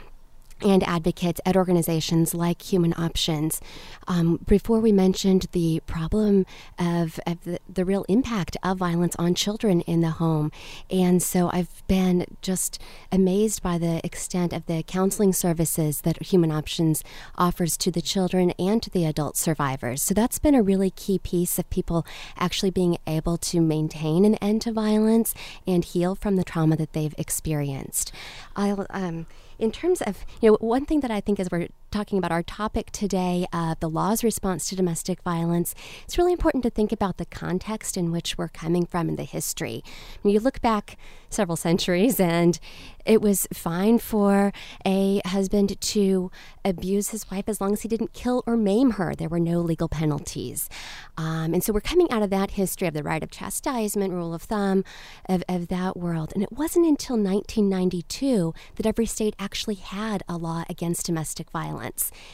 [0.62, 3.60] and advocates at organizations like Human Options.
[4.08, 6.46] Um, before we mentioned the problem
[6.78, 10.50] of, of the, the, real impact of violence on children in the home.
[10.90, 12.80] And so I've been just
[13.12, 17.04] amazed by the extent of the counseling services that Human Options
[17.36, 20.02] offers to the children and to the adult survivors.
[20.02, 24.36] So that's been a really key piece of people actually being able to maintain an
[24.36, 25.34] end to violence
[25.66, 28.12] and heal from the trauma that they've experienced.
[28.54, 29.26] I'll, um,
[29.58, 32.42] in terms of, you know, one thing that I think as we're talking about our
[32.42, 37.16] topic today, uh, the law's response to domestic violence, it's really important to think about
[37.16, 39.82] the context in which we're coming from in the history.
[40.22, 40.96] When you look back
[41.30, 42.58] several centuries, and
[43.04, 44.52] it was fine for
[44.84, 46.30] a husband to
[46.64, 49.14] abuse his wife as long as he didn't kill or maim her.
[49.14, 50.68] There were no legal penalties.
[51.16, 54.34] Um, and so we're coming out of that history of the right of chastisement, rule
[54.34, 54.84] of thumb,
[55.28, 56.32] of, of that world.
[56.34, 61.75] And it wasn't until 1992 that every state actually had a law against domestic violence.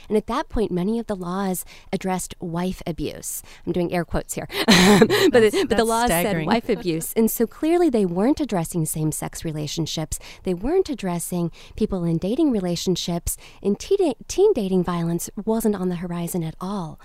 [0.08, 3.42] And at that point, many of the laws addressed wife abuse.
[3.66, 4.48] I'm doing air quotes here.
[4.66, 6.48] but, but the laws staggering.
[6.48, 7.12] said wife abuse.
[7.14, 10.18] And so clearly they weren't addressing same sex relationships.
[10.44, 13.36] They weren't addressing people in dating relationships.
[13.62, 16.98] And teen, teen dating violence wasn't on the horizon at all.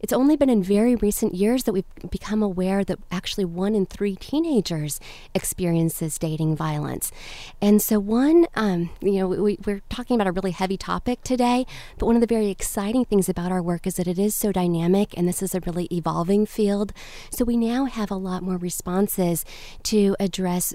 [0.00, 3.86] It's only been in very recent years that we've become aware that actually one in
[3.86, 4.98] three teenagers
[5.34, 7.12] experiences dating violence.
[7.60, 11.66] And so, one, um, you know, we, we're talking about a really heavy topic today,
[11.98, 14.52] but one of the very exciting things about our work is that it is so
[14.52, 16.92] dynamic and this is a really evolving field.
[17.30, 19.44] So, we now have a lot more responses
[19.84, 20.74] to address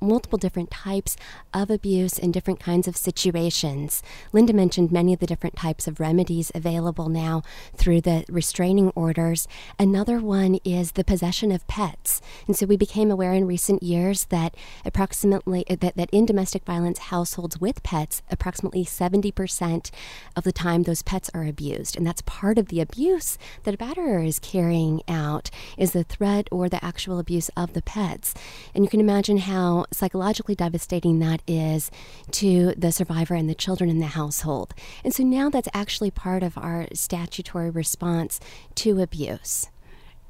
[0.00, 1.16] multiple different types
[1.52, 4.02] of abuse in different kinds of situations.
[4.32, 7.42] Linda mentioned many of the different types of remedies available now
[7.74, 9.48] through the restraining orders.
[9.78, 12.20] Another one is the possession of pets.
[12.46, 16.64] And so we became aware in recent years that approximately uh, that, that in domestic
[16.64, 19.90] violence households with pets, approximately 70%
[20.34, 21.96] of the time those pets are abused.
[21.96, 26.48] And that's part of the abuse that a batterer is carrying out is the threat
[26.50, 28.34] or the actual abuse of the pets.
[28.74, 31.90] And you can imagine how psychologically devastating that is
[32.32, 34.74] to the survivor and the children in the household.
[35.04, 38.38] And so now that's actually part of our statutory response
[38.76, 39.70] to abuse.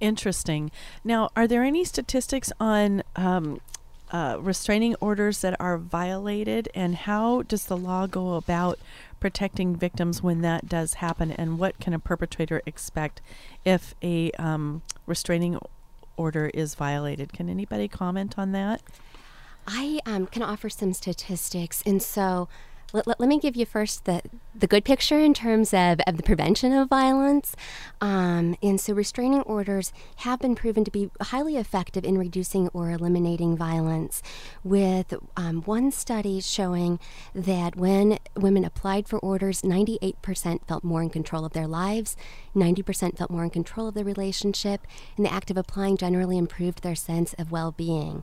[0.00, 0.70] Interesting.
[1.02, 3.60] Now, are there any statistics on um,
[4.10, 8.78] uh, restraining orders that are violated, and how does the law go about
[9.18, 13.20] protecting victims when that does happen, and what can a perpetrator expect
[13.64, 15.58] if a um, restraining
[16.16, 17.32] order is violated?
[17.32, 18.82] Can anybody comment on that?
[19.66, 21.82] I um, can offer some statistics.
[21.84, 22.48] And so
[22.92, 24.22] let, let, let, me give you first the,
[24.54, 27.56] the good picture in terms of, of the prevention of violence.
[28.00, 32.90] Um, and so, restraining orders have been proven to be highly effective in reducing or
[32.90, 34.22] eliminating violence,
[34.62, 37.00] with um, one study showing
[37.34, 42.16] that when women applied for orders, 98% felt more in control of their lives,
[42.54, 46.82] 90% felt more in control of the relationship, and the act of applying generally improved
[46.82, 48.22] their sense of well being.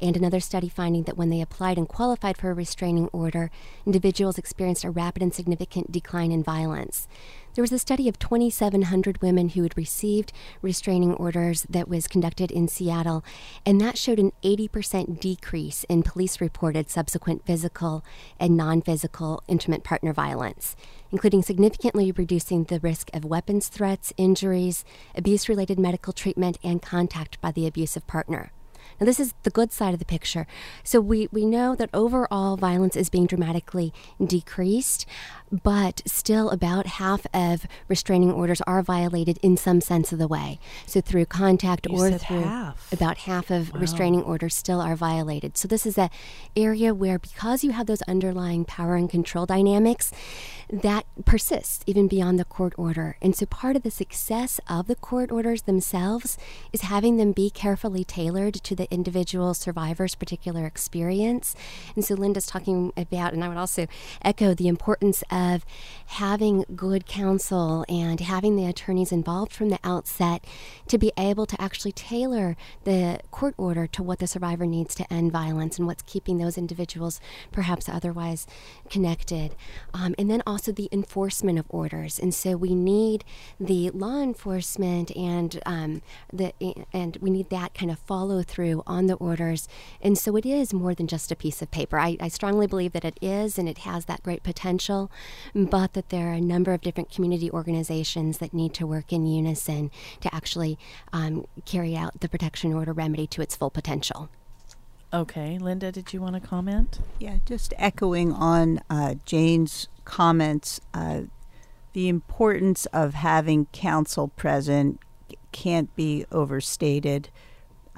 [0.00, 3.50] And another study finding that when they applied and qualified for a restraining order,
[3.86, 7.08] individuals experienced a rapid and significant decline in violence.
[7.54, 12.50] There was a study of 2,700 women who had received restraining orders that was conducted
[12.50, 13.24] in Seattle,
[13.64, 18.04] and that showed an 80% decrease in police reported subsequent physical
[18.40, 20.74] and non physical intimate partner violence,
[21.12, 27.40] including significantly reducing the risk of weapons threats, injuries, abuse related medical treatment, and contact
[27.40, 28.50] by the abusive partner.
[29.00, 30.46] Now, this is the good side of the picture.
[30.82, 33.92] So, we, we know that overall violence is being dramatically
[34.24, 35.06] decreased,
[35.62, 40.58] but still about half of restraining orders are violated in some sense of the way.
[40.86, 42.92] So, through contact you or through half.
[42.92, 43.80] about half of Wow.
[43.80, 45.56] restraining orders still are violated.
[45.56, 46.10] So, this is an
[46.56, 50.10] area where, because you have those underlying power and control dynamics,
[50.72, 53.16] that persists even beyond the court order.
[53.22, 56.36] And so, part of the success of the court orders themselves
[56.72, 61.54] is having them be carefully tailored to the individual survivor's particular experience.
[61.94, 63.86] And so, Linda's talking about, and I would also
[64.22, 65.43] echo the importance of
[66.06, 70.44] having good counsel and having the attorneys involved from the outset
[70.88, 75.12] to be able to actually tailor the court order to what the survivor needs to
[75.12, 77.20] end violence and what's keeping those individuals
[77.52, 78.46] perhaps otherwise
[78.90, 79.54] connected.
[79.92, 82.18] Um, and then also the enforcement of orders.
[82.18, 83.24] And so we need
[83.58, 86.02] the law enforcement and um,
[86.32, 86.52] the
[86.92, 89.68] and we need that kind of follow through on the orders.
[90.00, 91.98] And so it is more than just a piece of paper.
[91.98, 95.10] I, I strongly believe that it is, and it has that great potential,
[95.54, 99.26] but that there are a number of different community organizations that need to work in
[99.26, 100.78] unison to actually
[101.12, 104.28] um, carry out the protection order remedy to its full potential.
[105.12, 106.98] Okay, Linda, did you want to comment?
[107.20, 111.22] Yeah, just echoing on uh, Jane's comments, uh,
[111.92, 114.98] the importance of having counsel present
[115.52, 117.28] can't be overstated.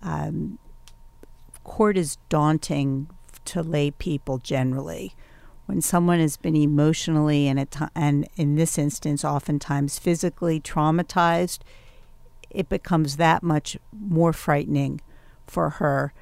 [0.03, 0.59] Um,
[1.64, 3.09] court is daunting
[3.47, 5.14] to lay people generally.
[5.67, 11.59] When someone has been emotionally and, at and in this instance, oftentimes physically traumatized,
[12.51, 15.01] it becomes that much more frightening
[15.47, 16.12] for her.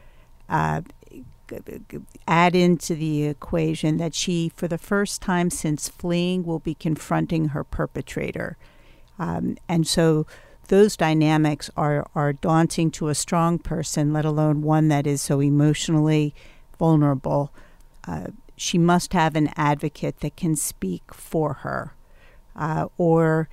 [0.48, 0.82] Uh,
[2.26, 7.48] add into the equation that she, for the first time since fleeing, will be confronting
[7.48, 8.56] her perpetrator.
[9.18, 10.26] Um, and so
[10.68, 15.40] those dynamics are, are daunting to a strong person, let alone one that is so
[15.40, 16.34] emotionally
[16.78, 17.52] vulnerable.
[18.06, 21.94] Uh, she must have an advocate that can speak for her,
[22.56, 23.48] uh, or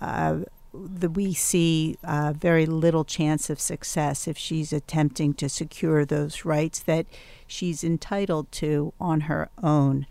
[0.00, 0.40] uh,
[0.72, 6.44] the, we see uh, very little chance of success if she's attempting to secure those
[6.44, 7.06] rights that
[7.46, 10.06] she's entitled to on her own.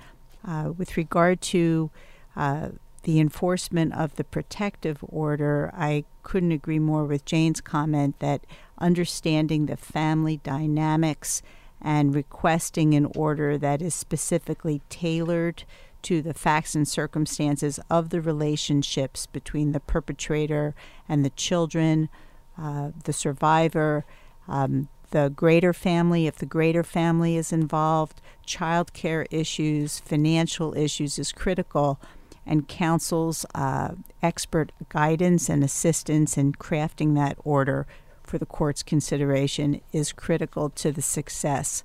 [0.46, 1.90] Uh, with regard to
[2.36, 2.70] uh,
[3.04, 8.46] the enforcement of the protective order, I couldn't agree more with Jane's comment that
[8.78, 11.42] understanding the family dynamics
[11.84, 15.64] and requesting an order that is specifically tailored
[16.04, 20.76] to the facts and circumstances of the relationships between the perpetrator
[21.08, 22.10] and the children,
[22.58, 24.06] uh, the survivor,
[24.48, 31.20] um, the greater family, if the greater family is involved, child care issues, financial issues
[31.20, 32.00] is critical,
[32.46, 33.90] and counsel's uh,
[34.22, 37.88] expert guidance and assistance in crafting that order
[38.24, 41.84] for the court's consideration is critical to the success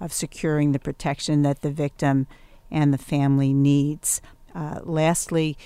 [0.00, 2.26] of securing the protection that the victim
[2.70, 4.20] and the family needs.
[4.54, 5.56] Uh, lastly,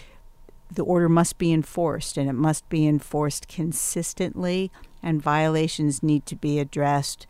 [0.71, 4.71] the order must be enforced, and it must be enforced consistently,
[5.03, 7.27] and violations need to be addressed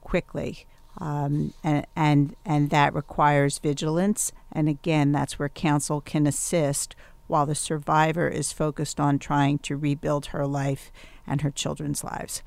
[0.00, 0.66] quickly.
[1.00, 4.32] Um, and, and and that requires vigilance.
[4.50, 6.96] And again, that's where counsel can assist
[7.28, 10.90] while the survivor is focused on trying to rebuild her life
[11.28, 12.42] and her children's lives.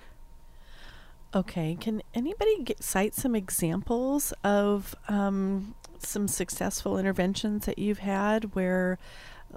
[1.34, 8.53] Okay, can anybody get, cite some examples of um, some successful interventions that you've had
[8.53, 8.99] where,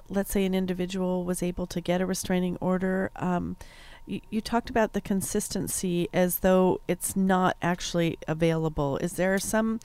[0.09, 3.11] let's say, an individual was able to get a restraining order?
[3.17, 3.57] Um,
[4.05, 8.97] you, talked about the consistency as though it's not actually available.
[8.97, 9.79] Is there some?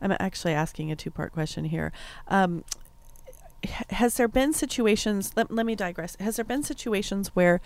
[0.00, 1.92] I'm actually asking a two part question here.
[2.28, 2.64] Um,
[3.90, 7.60] has there been situations let, let me digress has there been situations where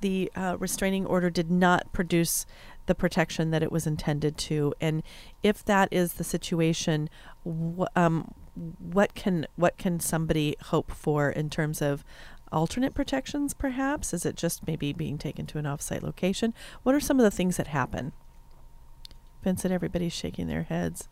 [0.00, 2.46] the uh, restraining order did not produce
[2.86, 4.74] the protection that it was intended to.
[4.80, 5.02] And
[5.42, 7.08] if that is the situation,
[7.44, 8.32] wh- um,
[8.78, 12.04] what can what can somebody hope for in terms of
[12.52, 13.52] alternate protections?
[13.54, 16.54] Perhaps is it just maybe being taken to an offsite location?
[16.82, 18.12] What are some of the things that happen?
[19.42, 21.08] Vincent, everybody's shaking their heads.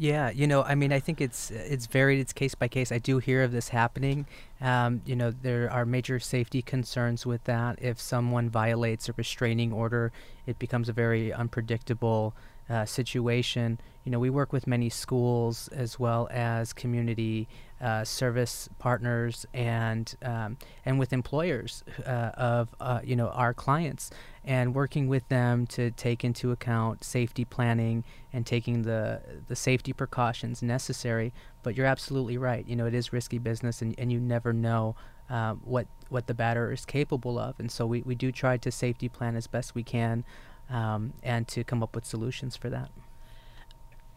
[0.00, 2.20] Yeah, you know, I mean, I think it's it's varied.
[2.20, 2.92] It's case by case.
[2.92, 4.26] I do hear of this happening.
[4.60, 7.80] Um, you know, there are major safety concerns with that.
[7.82, 10.12] If someone violates a restraining order,
[10.46, 12.32] it becomes a very unpredictable
[12.70, 13.80] uh, situation.
[14.04, 17.48] You know, we work with many schools as well as community
[17.80, 24.10] uh, service partners and um, and with employers uh, of uh, you know our clients
[24.48, 29.92] and working with them to take into account safety planning and taking the the safety
[29.92, 31.34] precautions necessary.
[31.62, 32.66] But you're absolutely right.
[32.66, 34.96] You know, it is risky business, and, and you never know
[35.28, 37.60] um, what what the batter is capable of.
[37.60, 40.24] And so we, we do try to safety plan as best we can,
[40.70, 42.90] um, and to come up with solutions for that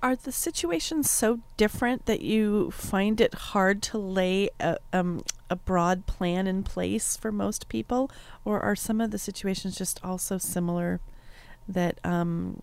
[0.01, 5.55] are the situations so different that you find it hard to lay a, um, a
[5.55, 8.09] broad plan in place for most people,
[8.43, 10.99] or are some of the situations just also similar
[11.67, 12.61] that um,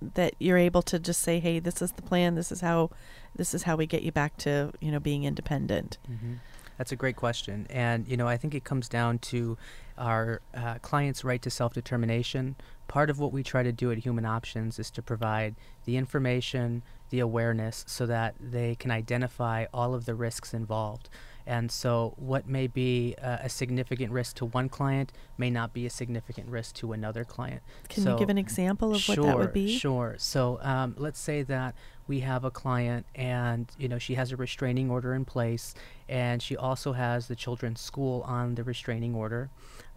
[0.00, 2.34] that you're able to just say, "Hey, this is the plan.
[2.34, 2.90] This is how
[3.34, 6.34] this is how we get you back to you know being independent." Mm-hmm.
[6.80, 9.58] That's a great question, and you know I think it comes down to
[9.98, 12.56] our uh, clients' right to self-determination,
[12.88, 16.82] part of what we try to do at Human Options is to provide the information,
[17.10, 21.10] the awareness, so that they can identify all of the risks involved.
[21.46, 25.84] And so, what may be uh, a significant risk to one client may not be
[25.84, 27.60] a significant risk to another client.
[27.90, 29.76] Can so you give an example of sure, what that would be?
[29.76, 30.14] Sure.
[30.18, 31.74] So, um, let's say that
[32.10, 35.74] we have a client, and you know she has a restraining order in place,
[36.08, 39.48] and she also has the children's school on the restraining order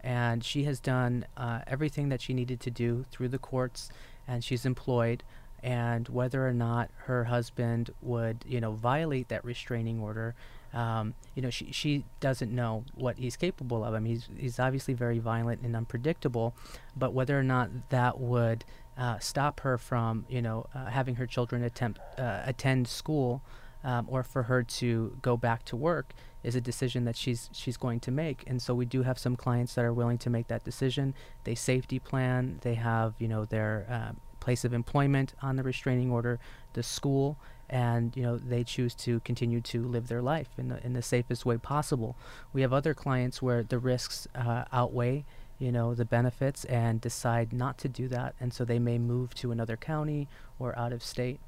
[0.04, 3.88] and she has done uh, everything that she needed to do through the courts,
[4.28, 5.24] and she's employed.
[5.62, 10.34] And whether or not her husband would, you know, violate that restraining order,
[10.74, 13.94] um, you know, she she doesn't know what he's capable of.
[13.94, 16.54] I mean, he's he's obviously very violent and unpredictable,
[16.94, 18.66] but whether or not that would
[18.96, 23.42] uh, stop her from, you know, uh, having her children attempt uh, attend school
[23.82, 27.76] um, or for her to go back to work is a decision that she's she's
[27.76, 28.44] going to make.
[28.46, 31.14] And so we do have some clients that are willing to make that decision.
[31.44, 32.60] They safety plan.
[32.62, 36.38] They have you know their uh, place of employment on the restraining order,
[36.74, 37.38] the school,
[37.68, 41.02] and you know they choose to continue to live their life in the in the
[41.02, 42.16] safest way possible.
[42.52, 45.24] We have other clients where the risks uh, outweigh
[45.58, 49.34] you know the benefits and decide not to do that, and so they may move
[49.36, 50.28] to another county
[50.58, 51.40] or out of state.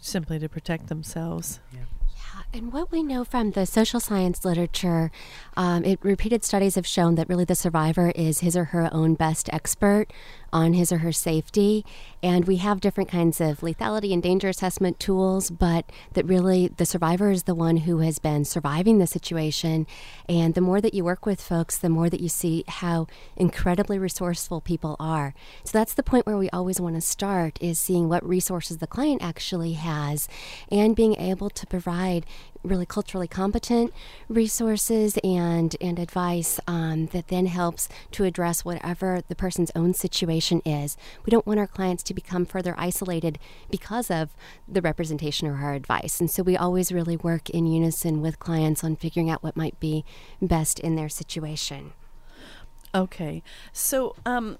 [0.00, 1.60] Simply to protect themselves.
[1.72, 1.80] Yeah.
[2.16, 5.10] Yeah, and what we know from the social science literature,
[5.56, 9.14] um, it repeated studies have shown that really the survivor is his or her own
[9.14, 10.12] best expert
[10.52, 11.84] on his or her safety.
[12.22, 16.84] And we have different kinds of lethality and danger assessment tools, but that really the
[16.84, 19.86] survivor is the one who has been surviving the situation.
[20.28, 23.98] And the more that you work with folks, the more that you see how incredibly
[23.98, 25.34] resourceful people are.
[25.64, 28.86] So that's the point where we always want to start is seeing what resources the
[28.86, 30.28] client actually has
[30.70, 32.26] and being able to provide
[32.62, 33.90] really culturally competent
[34.28, 40.39] resources and and advice um, that then helps to address whatever the person's own situation
[40.64, 40.96] is.
[41.24, 43.38] We don't want our clients to become further isolated
[43.70, 44.30] because of
[44.66, 48.82] the representation or our advice, and so we always really work in unison with clients
[48.82, 50.04] on figuring out what might be
[50.40, 51.92] best in their situation.
[52.94, 54.58] Okay, so um,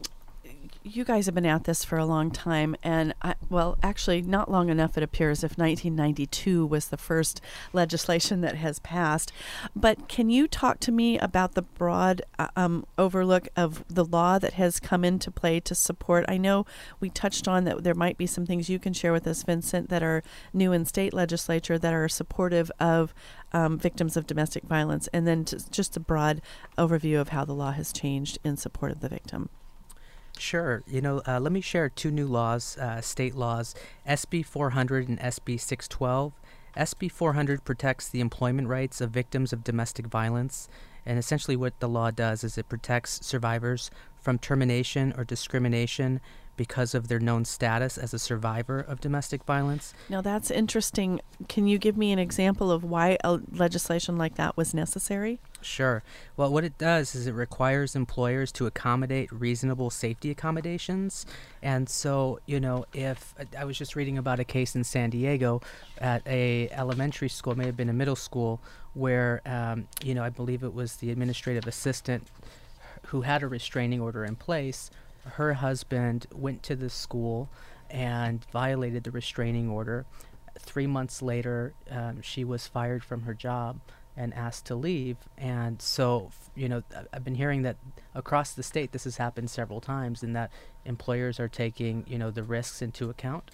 [0.83, 4.51] you guys have been at this for a long time, and I, well, actually, not
[4.51, 4.97] long enough.
[4.97, 7.41] It appears if 1992 was the first
[7.75, 9.31] legislation that has passed.
[9.77, 14.39] But can you talk to me about the broad uh, um, overlook of the law
[14.39, 16.25] that has come into play to support?
[16.29, 16.65] I know
[16.99, 19.91] we touched on that there might be some things you can share with us, Vincent,
[19.91, 20.23] that are
[20.55, 23.13] new in state legislature that are supportive of
[23.53, 26.41] um, victims of domestic violence, and then just a broad
[26.79, 29.51] overview of how the law has changed in support of the victim.
[30.41, 30.83] Sure.
[30.87, 33.75] You know, uh, let me share two new laws, uh, state laws,
[34.09, 36.33] SB 400 and SB 612.
[36.77, 40.69] SB 400 protects the employment rights of victims of domestic violence.
[41.05, 46.21] And essentially, what the law does is it protects survivors from termination or discrimination
[46.57, 49.95] because of their known status as a survivor of domestic violence.
[50.09, 51.21] Now, that's interesting.
[51.49, 55.41] Can you give me an example of why a legislation like that was necessary?
[55.63, 56.03] Sure.
[56.37, 61.27] Well, what it does is it requires employers to accommodate reasonable safety accommodations.
[61.63, 65.61] And so, you know, if I was just reading about a case in San Diego
[65.99, 68.61] at a elementary school, may have been a middle school,
[68.95, 72.27] where um, you know I believe it was the administrative assistant
[73.09, 74.91] who had a restraining order in place
[75.25, 77.49] her husband went to the school
[77.91, 80.07] and violated the restraining order.
[80.59, 83.81] Three months later, um, she was fired from her job
[84.17, 85.17] and asked to leave.
[85.39, 86.83] And so, you know,
[87.13, 87.77] I've been hearing that
[88.15, 90.51] across the state this has happened several times, and that
[90.85, 93.51] employers are taking, you know, the risks into account.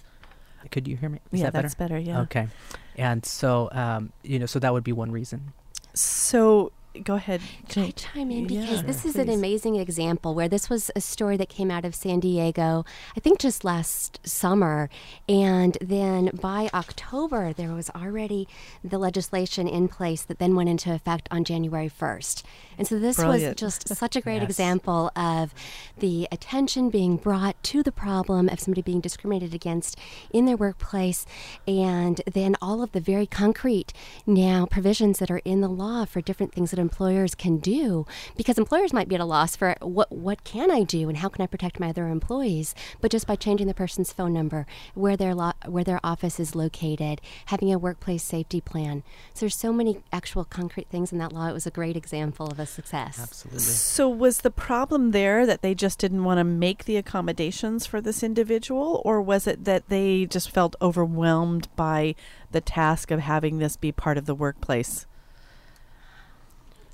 [0.71, 1.19] Could you hear me?
[1.31, 1.95] Is yeah, that that's better?
[1.95, 2.05] better.
[2.05, 2.21] Yeah.
[2.21, 2.47] Okay.
[2.95, 5.53] And so, um, you know, so that would be one reason.
[5.93, 6.71] So
[7.03, 7.41] go ahead.
[7.69, 8.47] Can I chime in?
[8.47, 9.21] Because yeah, this is please.
[9.21, 12.85] an amazing example where this was a story that came out of San Diego,
[13.15, 14.89] I think just last summer.
[15.27, 18.47] And then by October, there was already
[18.83, 22.43] the legislation in place that then went into effect on January 1st.
[22.77, 23.61] And so this Brilliant.
[23.61, 24.49] was just such a great Yes.
[24.51, 25.53] example of
[25.97, 29.97] the attention being brought to the problem of somebody being discriminated against
[30.31, 31.25] in their workplace,
[31.67, 33.93] and then all of the very concrete
[34.25, 38.05] now provisions that are in the law for different things that employers can do,
[38.39, 41.29] because employers might be at a loss for what what can I do and how
[41.29, 45.17] can I protect my other employees, but just by changing the person's phone number, where
[45.17, 47.15] their lo- where their office is located,
[47.47, 49.03] having a workplace safety plan.
[49.33, 51.47] So there's so many actual concrete things in that law.
[51.47, 53.19] It was a great example of a success.
[53.19, 53.59] Absolutely.
[53.59, 57.99] So was the problem there that they just didn't want to make the accommodations for
[57.99, 62.15] this individual, or was it that they just felt overwhelmed by
[62.51, 65.05] the task of having this be part of the workplace?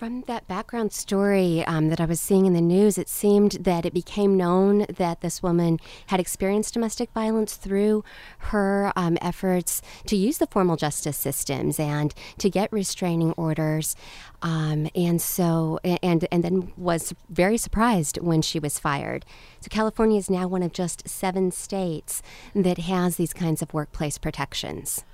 [0.03, 3.85] From that background story um, that I was seeing in the news, it seemed that
[3.85, 8.03] it became known that this woman had experienced domestic violence through
[8.39, 13.95] her um, efforts to use the formal justice systems and to get restraining orders.
[14.41, 19.25] Um, and so, and and then was very surprised when she was fired.
[19.61, 22.21] So California is now one of just seven states
[22.53, 25.05] that has these kinds of workplace protections.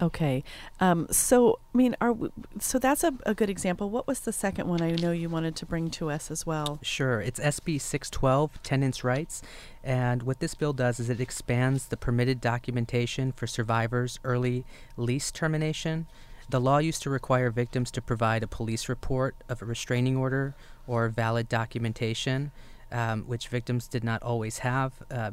[0.00, 0.44] Okay,
[0.78, 2.28] um, so I mean, are we,
[2.58, 3.88] so that's a, a good example.
[3.88, 4.82] What was the second one?
[4.82, 6.78] I know you wanted to bring to us as well.
[6.82, 7.20] Sure.
[7.20, 9.42] It's SB 612, Tenants' Rights.
[9.82, 14.64] And what this bill does is it expands the permitted documentation for survivors' early
[14.96, 16.06] lease termination.
[16.48, 20.54] The law used to require victims to provide a police report of a restraining order
[20.86, 22.52] or valid documentation,
[22.92, 24.92] um, which victims did not always have.
[25.10, 25.32] Uh,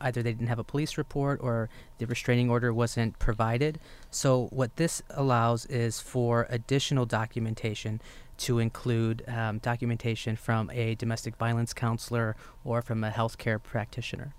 [0.00, 1.68] either they didn't have a police report or
[1.98, 3.78] the restraining order wasn't provided.
[4.10, 8.00] So, what this allows is for additional documentation
[8.38, 14.34] to include um, documentation from a domestic violence counselor or from a healthcare practitioner.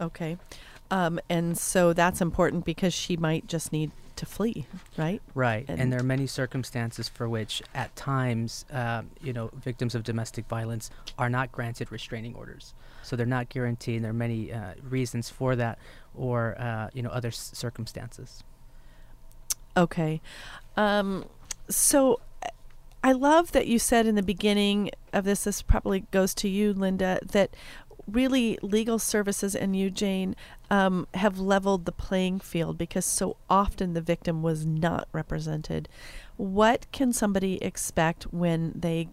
[0.00, 0.38] Okay.
[0.90, 4.66] Um, and so that's important because she might just need to flee,
[4.96, 5.20] right?
[5.34, 9.94] Right, And- and, there are many circumstances for which, at times, um, you know, victims
[9.94, 12.72] of domestic violence are not granted restraining orders.
[13.06, 13.96] So they're not guaranteed.
[13.96, 15.78] And There are many uh, reasons for that,
[16.14, 18.42] or uh, you know, other circumstances.
[19.76, 20.20] Okay.
[20.76, 21.26] Um,
[21.68, 22.20] so
[23.04, 26.72] I love that you said in the beginning of this, this probably goes to you,
[26.72, 27.54] Linda, that
[28.06, 30.34] really legal services and you, Jane,
[30.70, 35.88] um, have leveled the playing field because so often the victim was not represented.
[36.36, 39.08] What can somebody expect when they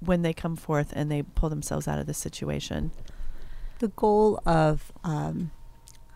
[0.00, 2.90] when they come forth and they pull themselves out of the situation?
[3.78, 5.50] The goal of, um,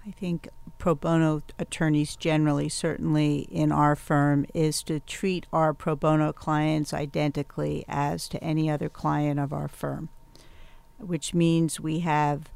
[0.07, 5.97] I think, pro bono attorneys generally, certainly in our firm, is to treat our pro
[5.97, 10.09] bono clients identically as to any other client of our firm,
[10.99, 12.51] which means we have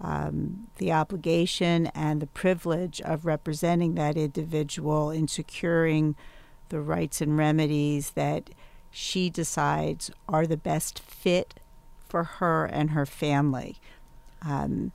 [0.00, 6.14] um, the obligation and the privilege of representing that individual in securing
[6.68, 8.50] the rights and remedies that
[8.94, 11.54] she decides are the best fit
[12.08, 13.80] for her and her family.
[14.40, 14.92] Um,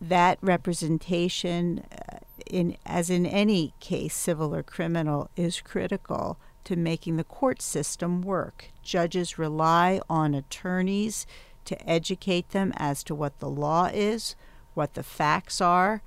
[0.00, 7.16] that representation, uh, in as in any case, civil or criminal, is critical to making
[7.16, 8.66] the court system work.
[8.84, 11.26] Judges rely on attorneys
[11.64, 14.36] to educate them as to what the law is,
[14.74, 16.02] what the facts are,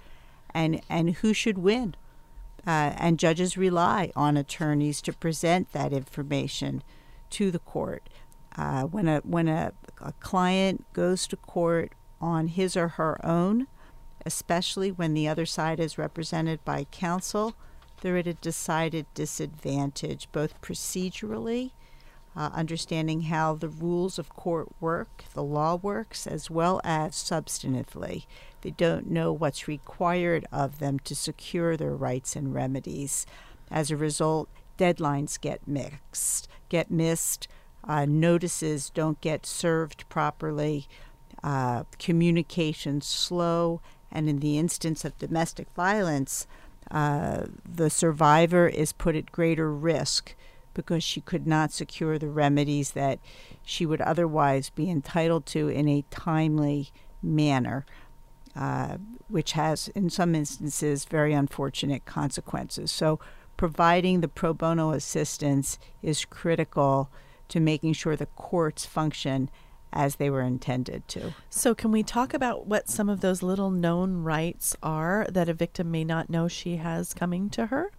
[0.54, 1.94] and and who should win.
[2.68, 6.84] Uh, and judges rely on attorneys to present that information
[7.30, 8.10] to the court.
[8.58, 13.68] Uh, when a when a, a client goes to court on his or her own,
[14.26, 17.56] especially when the other side is represented by counsel,
[18.02, 21.72] they're at a decided disadvantage, both procedurally,
[22.36, 28.26] uh, understanding how the rules of court work, the law works, as well as substantively.
[28.62, 33.26] They don't know what's required of them to secure their rights and remedies.
[33.70, 37.48] As a result, deadlines get mixed, get missed,
[37.84, 40.88] uh, notices don't get served properly,
[41.44, 43.82] uh, communication slow,
[44.12, 46.48] and in the instance of domestic violence,
[46.92, 50.36] uh, the survivor is put at greater risk
[50.74, 53.20] because she could not secure the remedies that
[53.64, 56.92] she would otherwise be entitled to in a timely
[57.22, 57.86] manner,
[58.58, 58.98] uh,
[59.28, 62.92] which has, in some instances, very unfortunate consequences.
[62.92, 63.20] So,
[63.56, 67.10] providing the pro bono assistance is critical
[67.50, 69.50] to making sure the courts function
[69.94, 71.34] as they were intended to.
[71.50, 75.54] So, can we talk about what some of those little known rights are that a
[75.54, 77.92] victim may not know she has coming to her?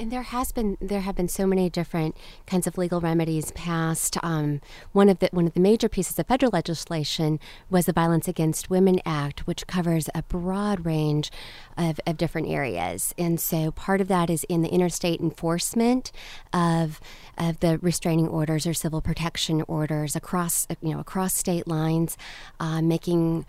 [0.00, 4.16] And there has been there have been so many different kinds of legal remedies passed.
[4.22, 4.60] Um,
[4.92, 8.70] one of the one of the major pieces of federal legislation was the Violence Against
[8.70, 11.32] Women Act, which covers a broad range
[11.76, 13.12] of, of different areas.
[13.18, 16.12] And so part of that is in the interstate enforcement
[16.52, 17.00] of
[17.36, 22.16] of the restraining orders or civil protection orders across you know across state lines,
[22.60, 23.46] uh, making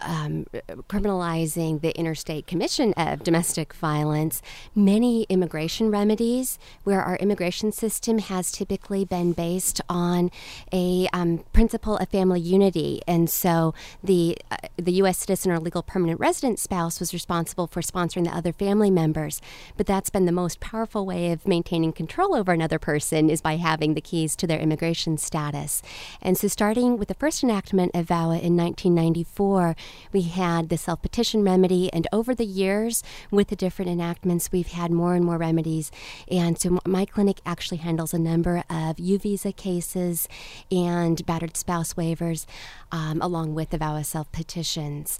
[0.00, 0.46] um,
[0.88, 4.42] criminalizing the interstate commission of domestic violence,
[4.74, 10.30] many immigration remedies where our immigration system has typically been based on
[10.72, 15.18] a um, principle of family unity, and so the uh, the U.S.
[15.18, 19.40] citizen or legal permanent resident spouse was responsible for sponsoring the other family members.
[19.76, 23.56] But that's been the most powerful way of maintaining control over another person is by
[23.56, 25.82] having the keys to their immigration status.
[26.22, 29.76] And so, starting with the first enactment of VAWA in 1994
[30.12, 34.68] we had the self petition remedy, and over the years, with the different enactments, we've
[34.68, 35.90] had more and more remedies.
[36.30, 40.28] And so, my clinic actually handles a number of U visa cases
[40.70, 42.46] and battered spouse waivers,
[42.92, 45.18] um, along with the VAWA self petitions.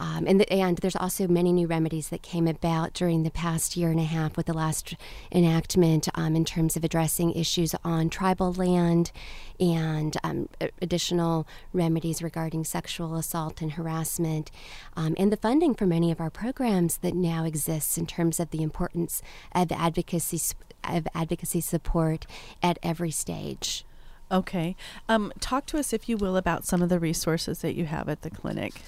[0.00, 3.76] Um, and, the, and there's also many new remedies that came about during the past
[3.76, 4.94] year and a half with the last
[5.30, 9.12] enactment um, in terms of addressing issues on tribal land
[9.60, 10.48] and um,
[10.80, 14.50] additional remedies regarding sexual assault and harassment,
[14.96, 18.50] um, and the funding for many of our programs that now exists in terms of
[18.50, 19.22] the importance
[19.54, 20.40] of advocacy
[20.82, 22.26] of advocacy support
[22.62, 23.84] at every stage.
[24.32, 24.76] Okay.
[25.10, 28.08] Um, talk to us, if you will, about some of the resources that you have
[28.08, 28.80] at the clinic.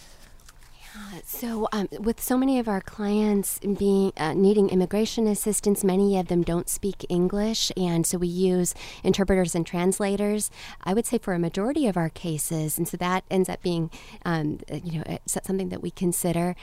[1.24, 6.28] So, um, with so many of our clients being uh, needing immigration assistance, many of
[6.28, 10.51] them don't speak English, and so we use interpreters and translators.
[10.84, 13.90] I would say for a majority of our cases, and so that ends up being,
[14.24, 16.55] um, you know, something that we consider.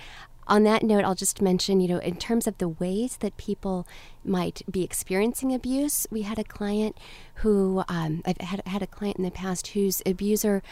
[0.48, 3.88] On that note, I'll just mention, you know, in terms of the ways that people
[4.26, 6.98] might be experiencing abuse, we had a client
[7.36, 10.64] who um, I've had, had a client in the past whose abuser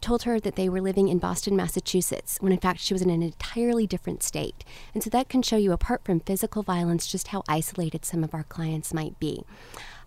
[0.00, 3.10] told her that they were living in Boston, Massachusetts, when in fact she was in
[3.10, 4.64] an entirely different state.
[4.94, 8.34] And so that can show you, apart from physical violence, just how isolated some of
[8.34, 9.44] our clients might be.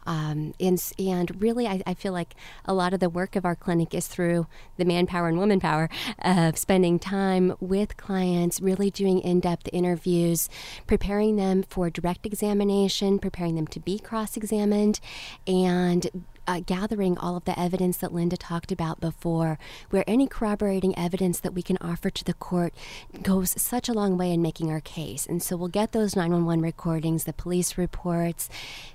[0.05, 2.33] Um, and, and really, I, I, feel like
[2.65, 5.89] a lot of the work of our clinic is through the manpower and woman power
[6.19, 10.49] of spending time with clients, really doing in depth interviews,
[10.87, 14.99] preparing them for direct examination, preparing them to be cross examined,
[15.45, 16.09] and
[16.47, 21.39] uh, gathering all of the evidence that Linda talked about before, where any corroborating evidence
[21.39, 22.73] that we can offer to the court
[23.21, 25.25] goes such a long way in making our case.
[25.25, 28.49] And so we'll get those 911 recordings, the police reports,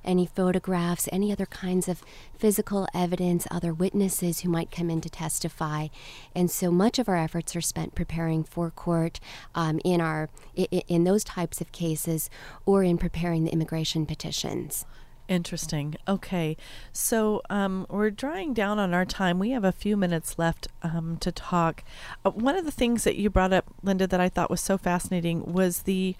[0.05, 2.03] any photographs, any other kinds of
[2.37, 5.89] physical evidence, other witnesses who might come in to testify.
[6.35, 9.21] And so much of our efforts are spent preparing for court
[9.55, 12.29] um, in our in, in those types of cases
[12.65, 14.85] or in preparing the immigration petitions.
[15.29, 15.97] Interesting.
[16.07, 16.57] Okay.
[16.93, 19.39] So um, we're drawing down on our time.
[19.39, 21.83] We have a few minutes left um, to talk.
[22.25, 24.79] Uh, one of the things that you brought up, Linda, that I thought was so
[24.79, 26.17] fascinating was the.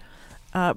[0.53, 0.73] Uh,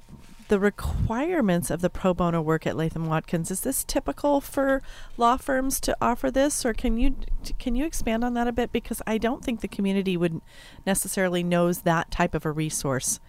[0.49, 4.81] the requirements of the pro bono work at Latham Watkins is this typical for
[5.15, 7.15] law firms to offer this, or can you
[7.57, 8.73] can you expand on that a bit?
[8.73, 10.41] Because I don't think the community would
[10.85, 13.21] necessarily knows that type of a resource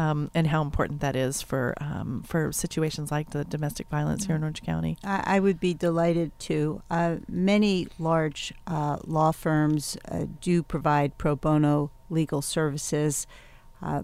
[0.00, 4.36] um, and how important that is for um, for situations like the domestic violence here
[4.36, 4.96] in Orange County.
[5.04, 6.82] I, I would be delighted to.
[6.90, 13.26] Uh, many large uh, law firms uh, do provide pro bono legal services.
[13.82, 14.02] Uh,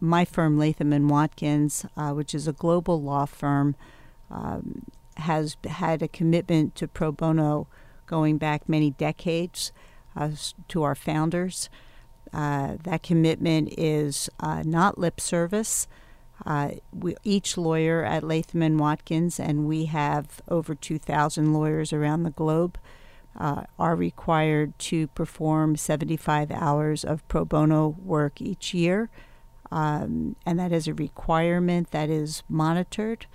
[0.00, 3.74] my firm, Latham and Watkins, uh, which is a global law firm,
[4.30, 4.82] um,
[5.16, 7.68] has had a commitment to pro bono
[8.06, 9.72] going back many decades
[10.14, 10.30] uh,
[10.68, 11.70] to our founders.
[12.32, 15.86] Uh, that commitment is uh, not lip service.
[16.46, 22.22] Uh, we, each lawyer at Latham and Watkins, and we have over 2,000 lawyers around
[22.22, 22.78] the globe,
[23.38, 29.10] uh, are required to perform 75 hours of pro bono work each year.
[29.70, 33.26] Um, and that is a requirement that is monitored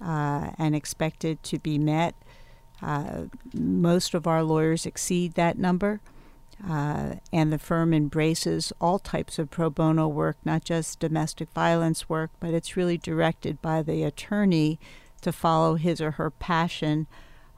[0.00, 2.14] uh, and expected to be met.
[3.54, 6.00] most of our lawyers exceed that number.
[6.68, 12.08] Uh, and the firm embraces all types of pro bono work, not just domestic violence
[12.08, 14.78] work, but it's really directed by the attorney
[15.20, 17.06] to follow his or her passion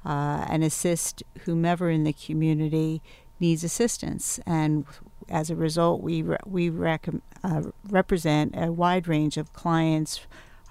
[0.04, 3.02] uh, and assist whomever in the community
[3.40, 4.40] needs assistance.
[4.46, 4.86] And
[5.28, 7.08] as a result, we re- we rec-
[7.42, 10.20] uh, represent a wide range of clients.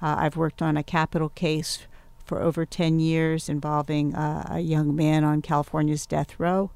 [0.01, 1.87] Uh, I've worked on a capital case
[2.25, 6.71] for over 10 years involving uh, a young man on California's death row.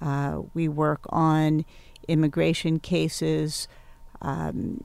[0.00, 1.64] Uh, we work on
[2.06, 3.68] immigration cases.
[4.22, 4.82] Um,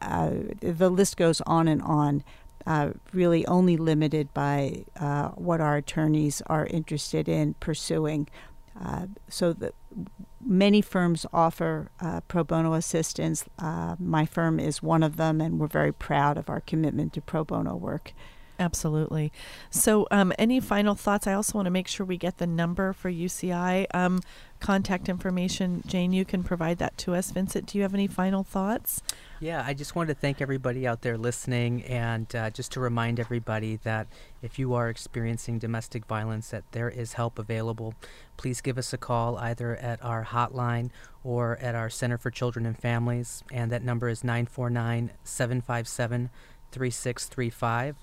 [0.00, 2.24] uh, the list goes on and on.
[2.64, 8.28] Uh, really, only limited by uh, what our attorneys are interested in pursuing.
[8.80, 9.72] Uh, so, the,
[10.44, 13.44] many firms offer uh, pro bono assistance.
[13.98, 17.42] my firm is one of them, and we're very proud of our commitment to pro
[17.42, 18.12] bono work.
[18.62, 19.32] Absolutely.
[19.70, 21.26] So, um, any final thoughts?
[21.26, 23.86] I also want to make sure we get the number for UCI.
[23.92, 24.20] Um,
[24.60, 25.82] contact information.
[25.84, 27.32] Jane, you can provide that to us.
[27.32, 29.02] Vincent, do you have any final thoughts?
[29.40, 33.18] Yeah, I just wanted to thank everybody out there listening and uh, just to remind
[33.18, 34.06] everybody that
[34.42, 37.94] if you are experiencing domestic violence, that there is help available.
[38.36, 40.90] Please give us a call either at our hotline
[41.24, 46.30] or at our Center for Children and Families, and that number is 949 757
[46.70, 47.96] 3635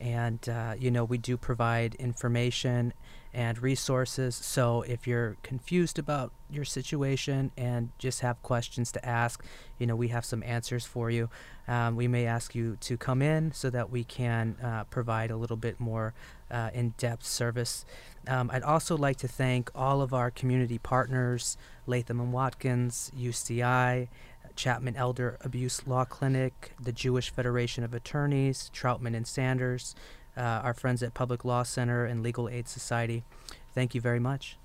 [0.00, 2.92] and uh, you know we do provide information
[3.32, 4.34] and resources.
[4.34, 9.44] So if you're confused about your situation and just have questions to ask
[9.78, 11.28] you know we have some answers for you.
[11.68, 15.36] Um, we may ask you to come in so that we can uh, provide a
[15.36, 16.14] little bit more
[16.50, 17.84] uh, in-depth service.
[18.28, 24.08] Um, i'd also like to thank all of our community partners latham and watkins uci
[24.60, 29.94] Chapman Elder Abuse Law Clinic, the Jewish Federation of Attorneys, Troutman and Sanders,
[30.36, 33.24] uh, our friends at Public Law Center and Legal Aid Society.
[33.74, 34.58] Thank you very much.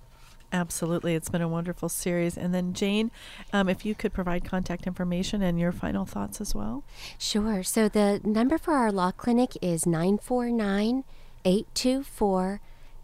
[0.52, 1.16] Absolutely.
[1.16, 2.38] It's been a wonderful series.
[2.38, 3.10] And then, Jane,
[3.54, 6.84] um, if you could provide contact information and your final thoughts as well.
[7.18, 7.64] Sure.
[7.64, 11.06] So, the number for our law clinic is 949
[11.46, 12.60] 824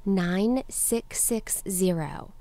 [0.05, 2.33] 9660.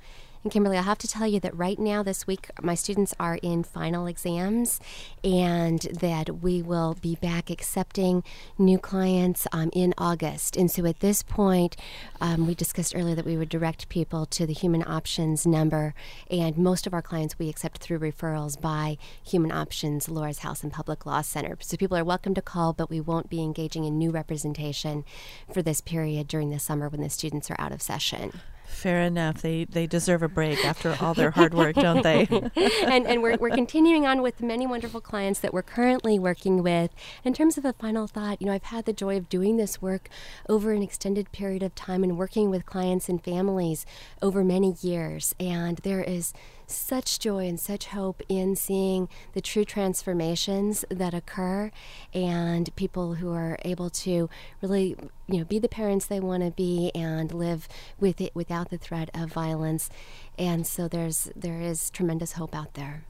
[0.43, 3.39] And Kimberly, I'll have to tell you that right now, this week, my students are
[3.43, 4.81] in final exams,
[5.23, 8.25] and that we will be back accepting
[8.57, 10.57] new clients um, in August.
[10.57, 11.77] And so at this point,
[12.23, 15.93] um, we discussed earlier that we would direct people to the Human Options number,
[16.31, 20.73] and most of our clients we accept through referrals by Human Options, Laura's House, and
[20.73, 21.59] Public Law Center.
[21.61, 25.05] So people are welcome to call, but we won't be engaging in new representation
[25.53, 28.41] for this period during the summer when the students are out of session.
[28.71, 29.43] Fair enough.
[29.43, 32.27] They they deserve a break after all their hard work, don't they?
[32.87, 36.91] and and we're, we're continuing on with many wonderful clients that we're currently working with.
[37.25, 39.83] In terms of a final thought, you know, I've had the joy of doing this
[39.83, 40.09] work
[40.49, 43.85] over an extended period of time and working with clients and families
[44.23, 45.35] over many years.
[45.39, 46.33] And there is
[46.71, 51.71] such joy and such hope in seeing the true transformations that occur
[52.15, 54.29] and people who are able to
[54.63, 54.97] really
[55.29, 57.69] you know be the parents they want to be and live
[57.99, 59.91] with it without the threat of violence
[60.39, 63.05] and so there's there is tremendous hope out there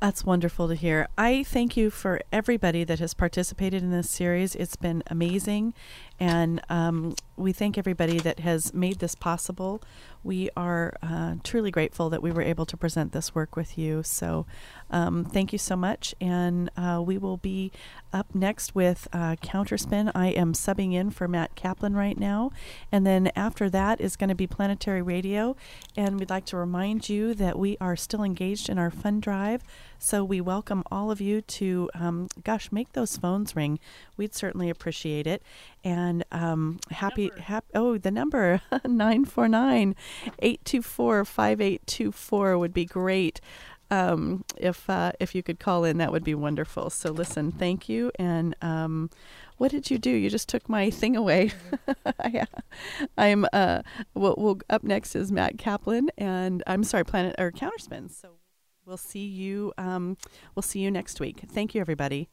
[0.00, 1.06] That's wonderful to hear.
[1.16, 4.56] I thank you for everybody that has participated in this series.
[4.56, 5.74] It's been amazing.
[6.20, 9.82] And um, we thank everybody that has made this possible.
[10.22, 14.02] We are uh, truly grateful that we were able to present this work with you.
[14.04, 14.46] So
[14.90, 16.14] um, thank you so much.
[16.20, 17.72] And uh, we will be
[18.12, 20.12] up next with uh, Counterspin.
[20.14, 22.52] I am subbing in for Matt Kaplan right now.
[22.92, 25.56] And then after that is going to be Planetary Radio.
[25.96, 29.64] And we'd like to remind you that we are still engaged in our fund drive.
[30.02, 33.78] So we welcome all of you to, um, gosh, make those phones ring.
[34.16, 35.44] We'd certainly appreciate it.
[35.84, 39.94] And um, happy, hap- oh, the number 949
[40.40, 43.40] 824 5824 would be great.
[43.92, 46.90] Um, if uh, if you could call in, that would be wonderful.
[46.90, 48.10] So listen, thank you.
[48.18, 49.08] And um,
[49.58, 50.10] what did you do?
[50.10, 51.52] You just took my thing away.
[52.32, 52.46] yeah.
[53.16, 53.82] I'm uh,
[54.14, 54.58] well, we'll.
[54.68, 58.10] Up next is Matt Kaplan, and I'm sorry, Planet or Counterspin.
[58.10, 58.30] So
[58.86, 59.72] we'll see you.
[59.78, 60.16] Um,
[60.54, 61.42] we'll see you next week.
[61.48, 62.28] Thank you, everybody.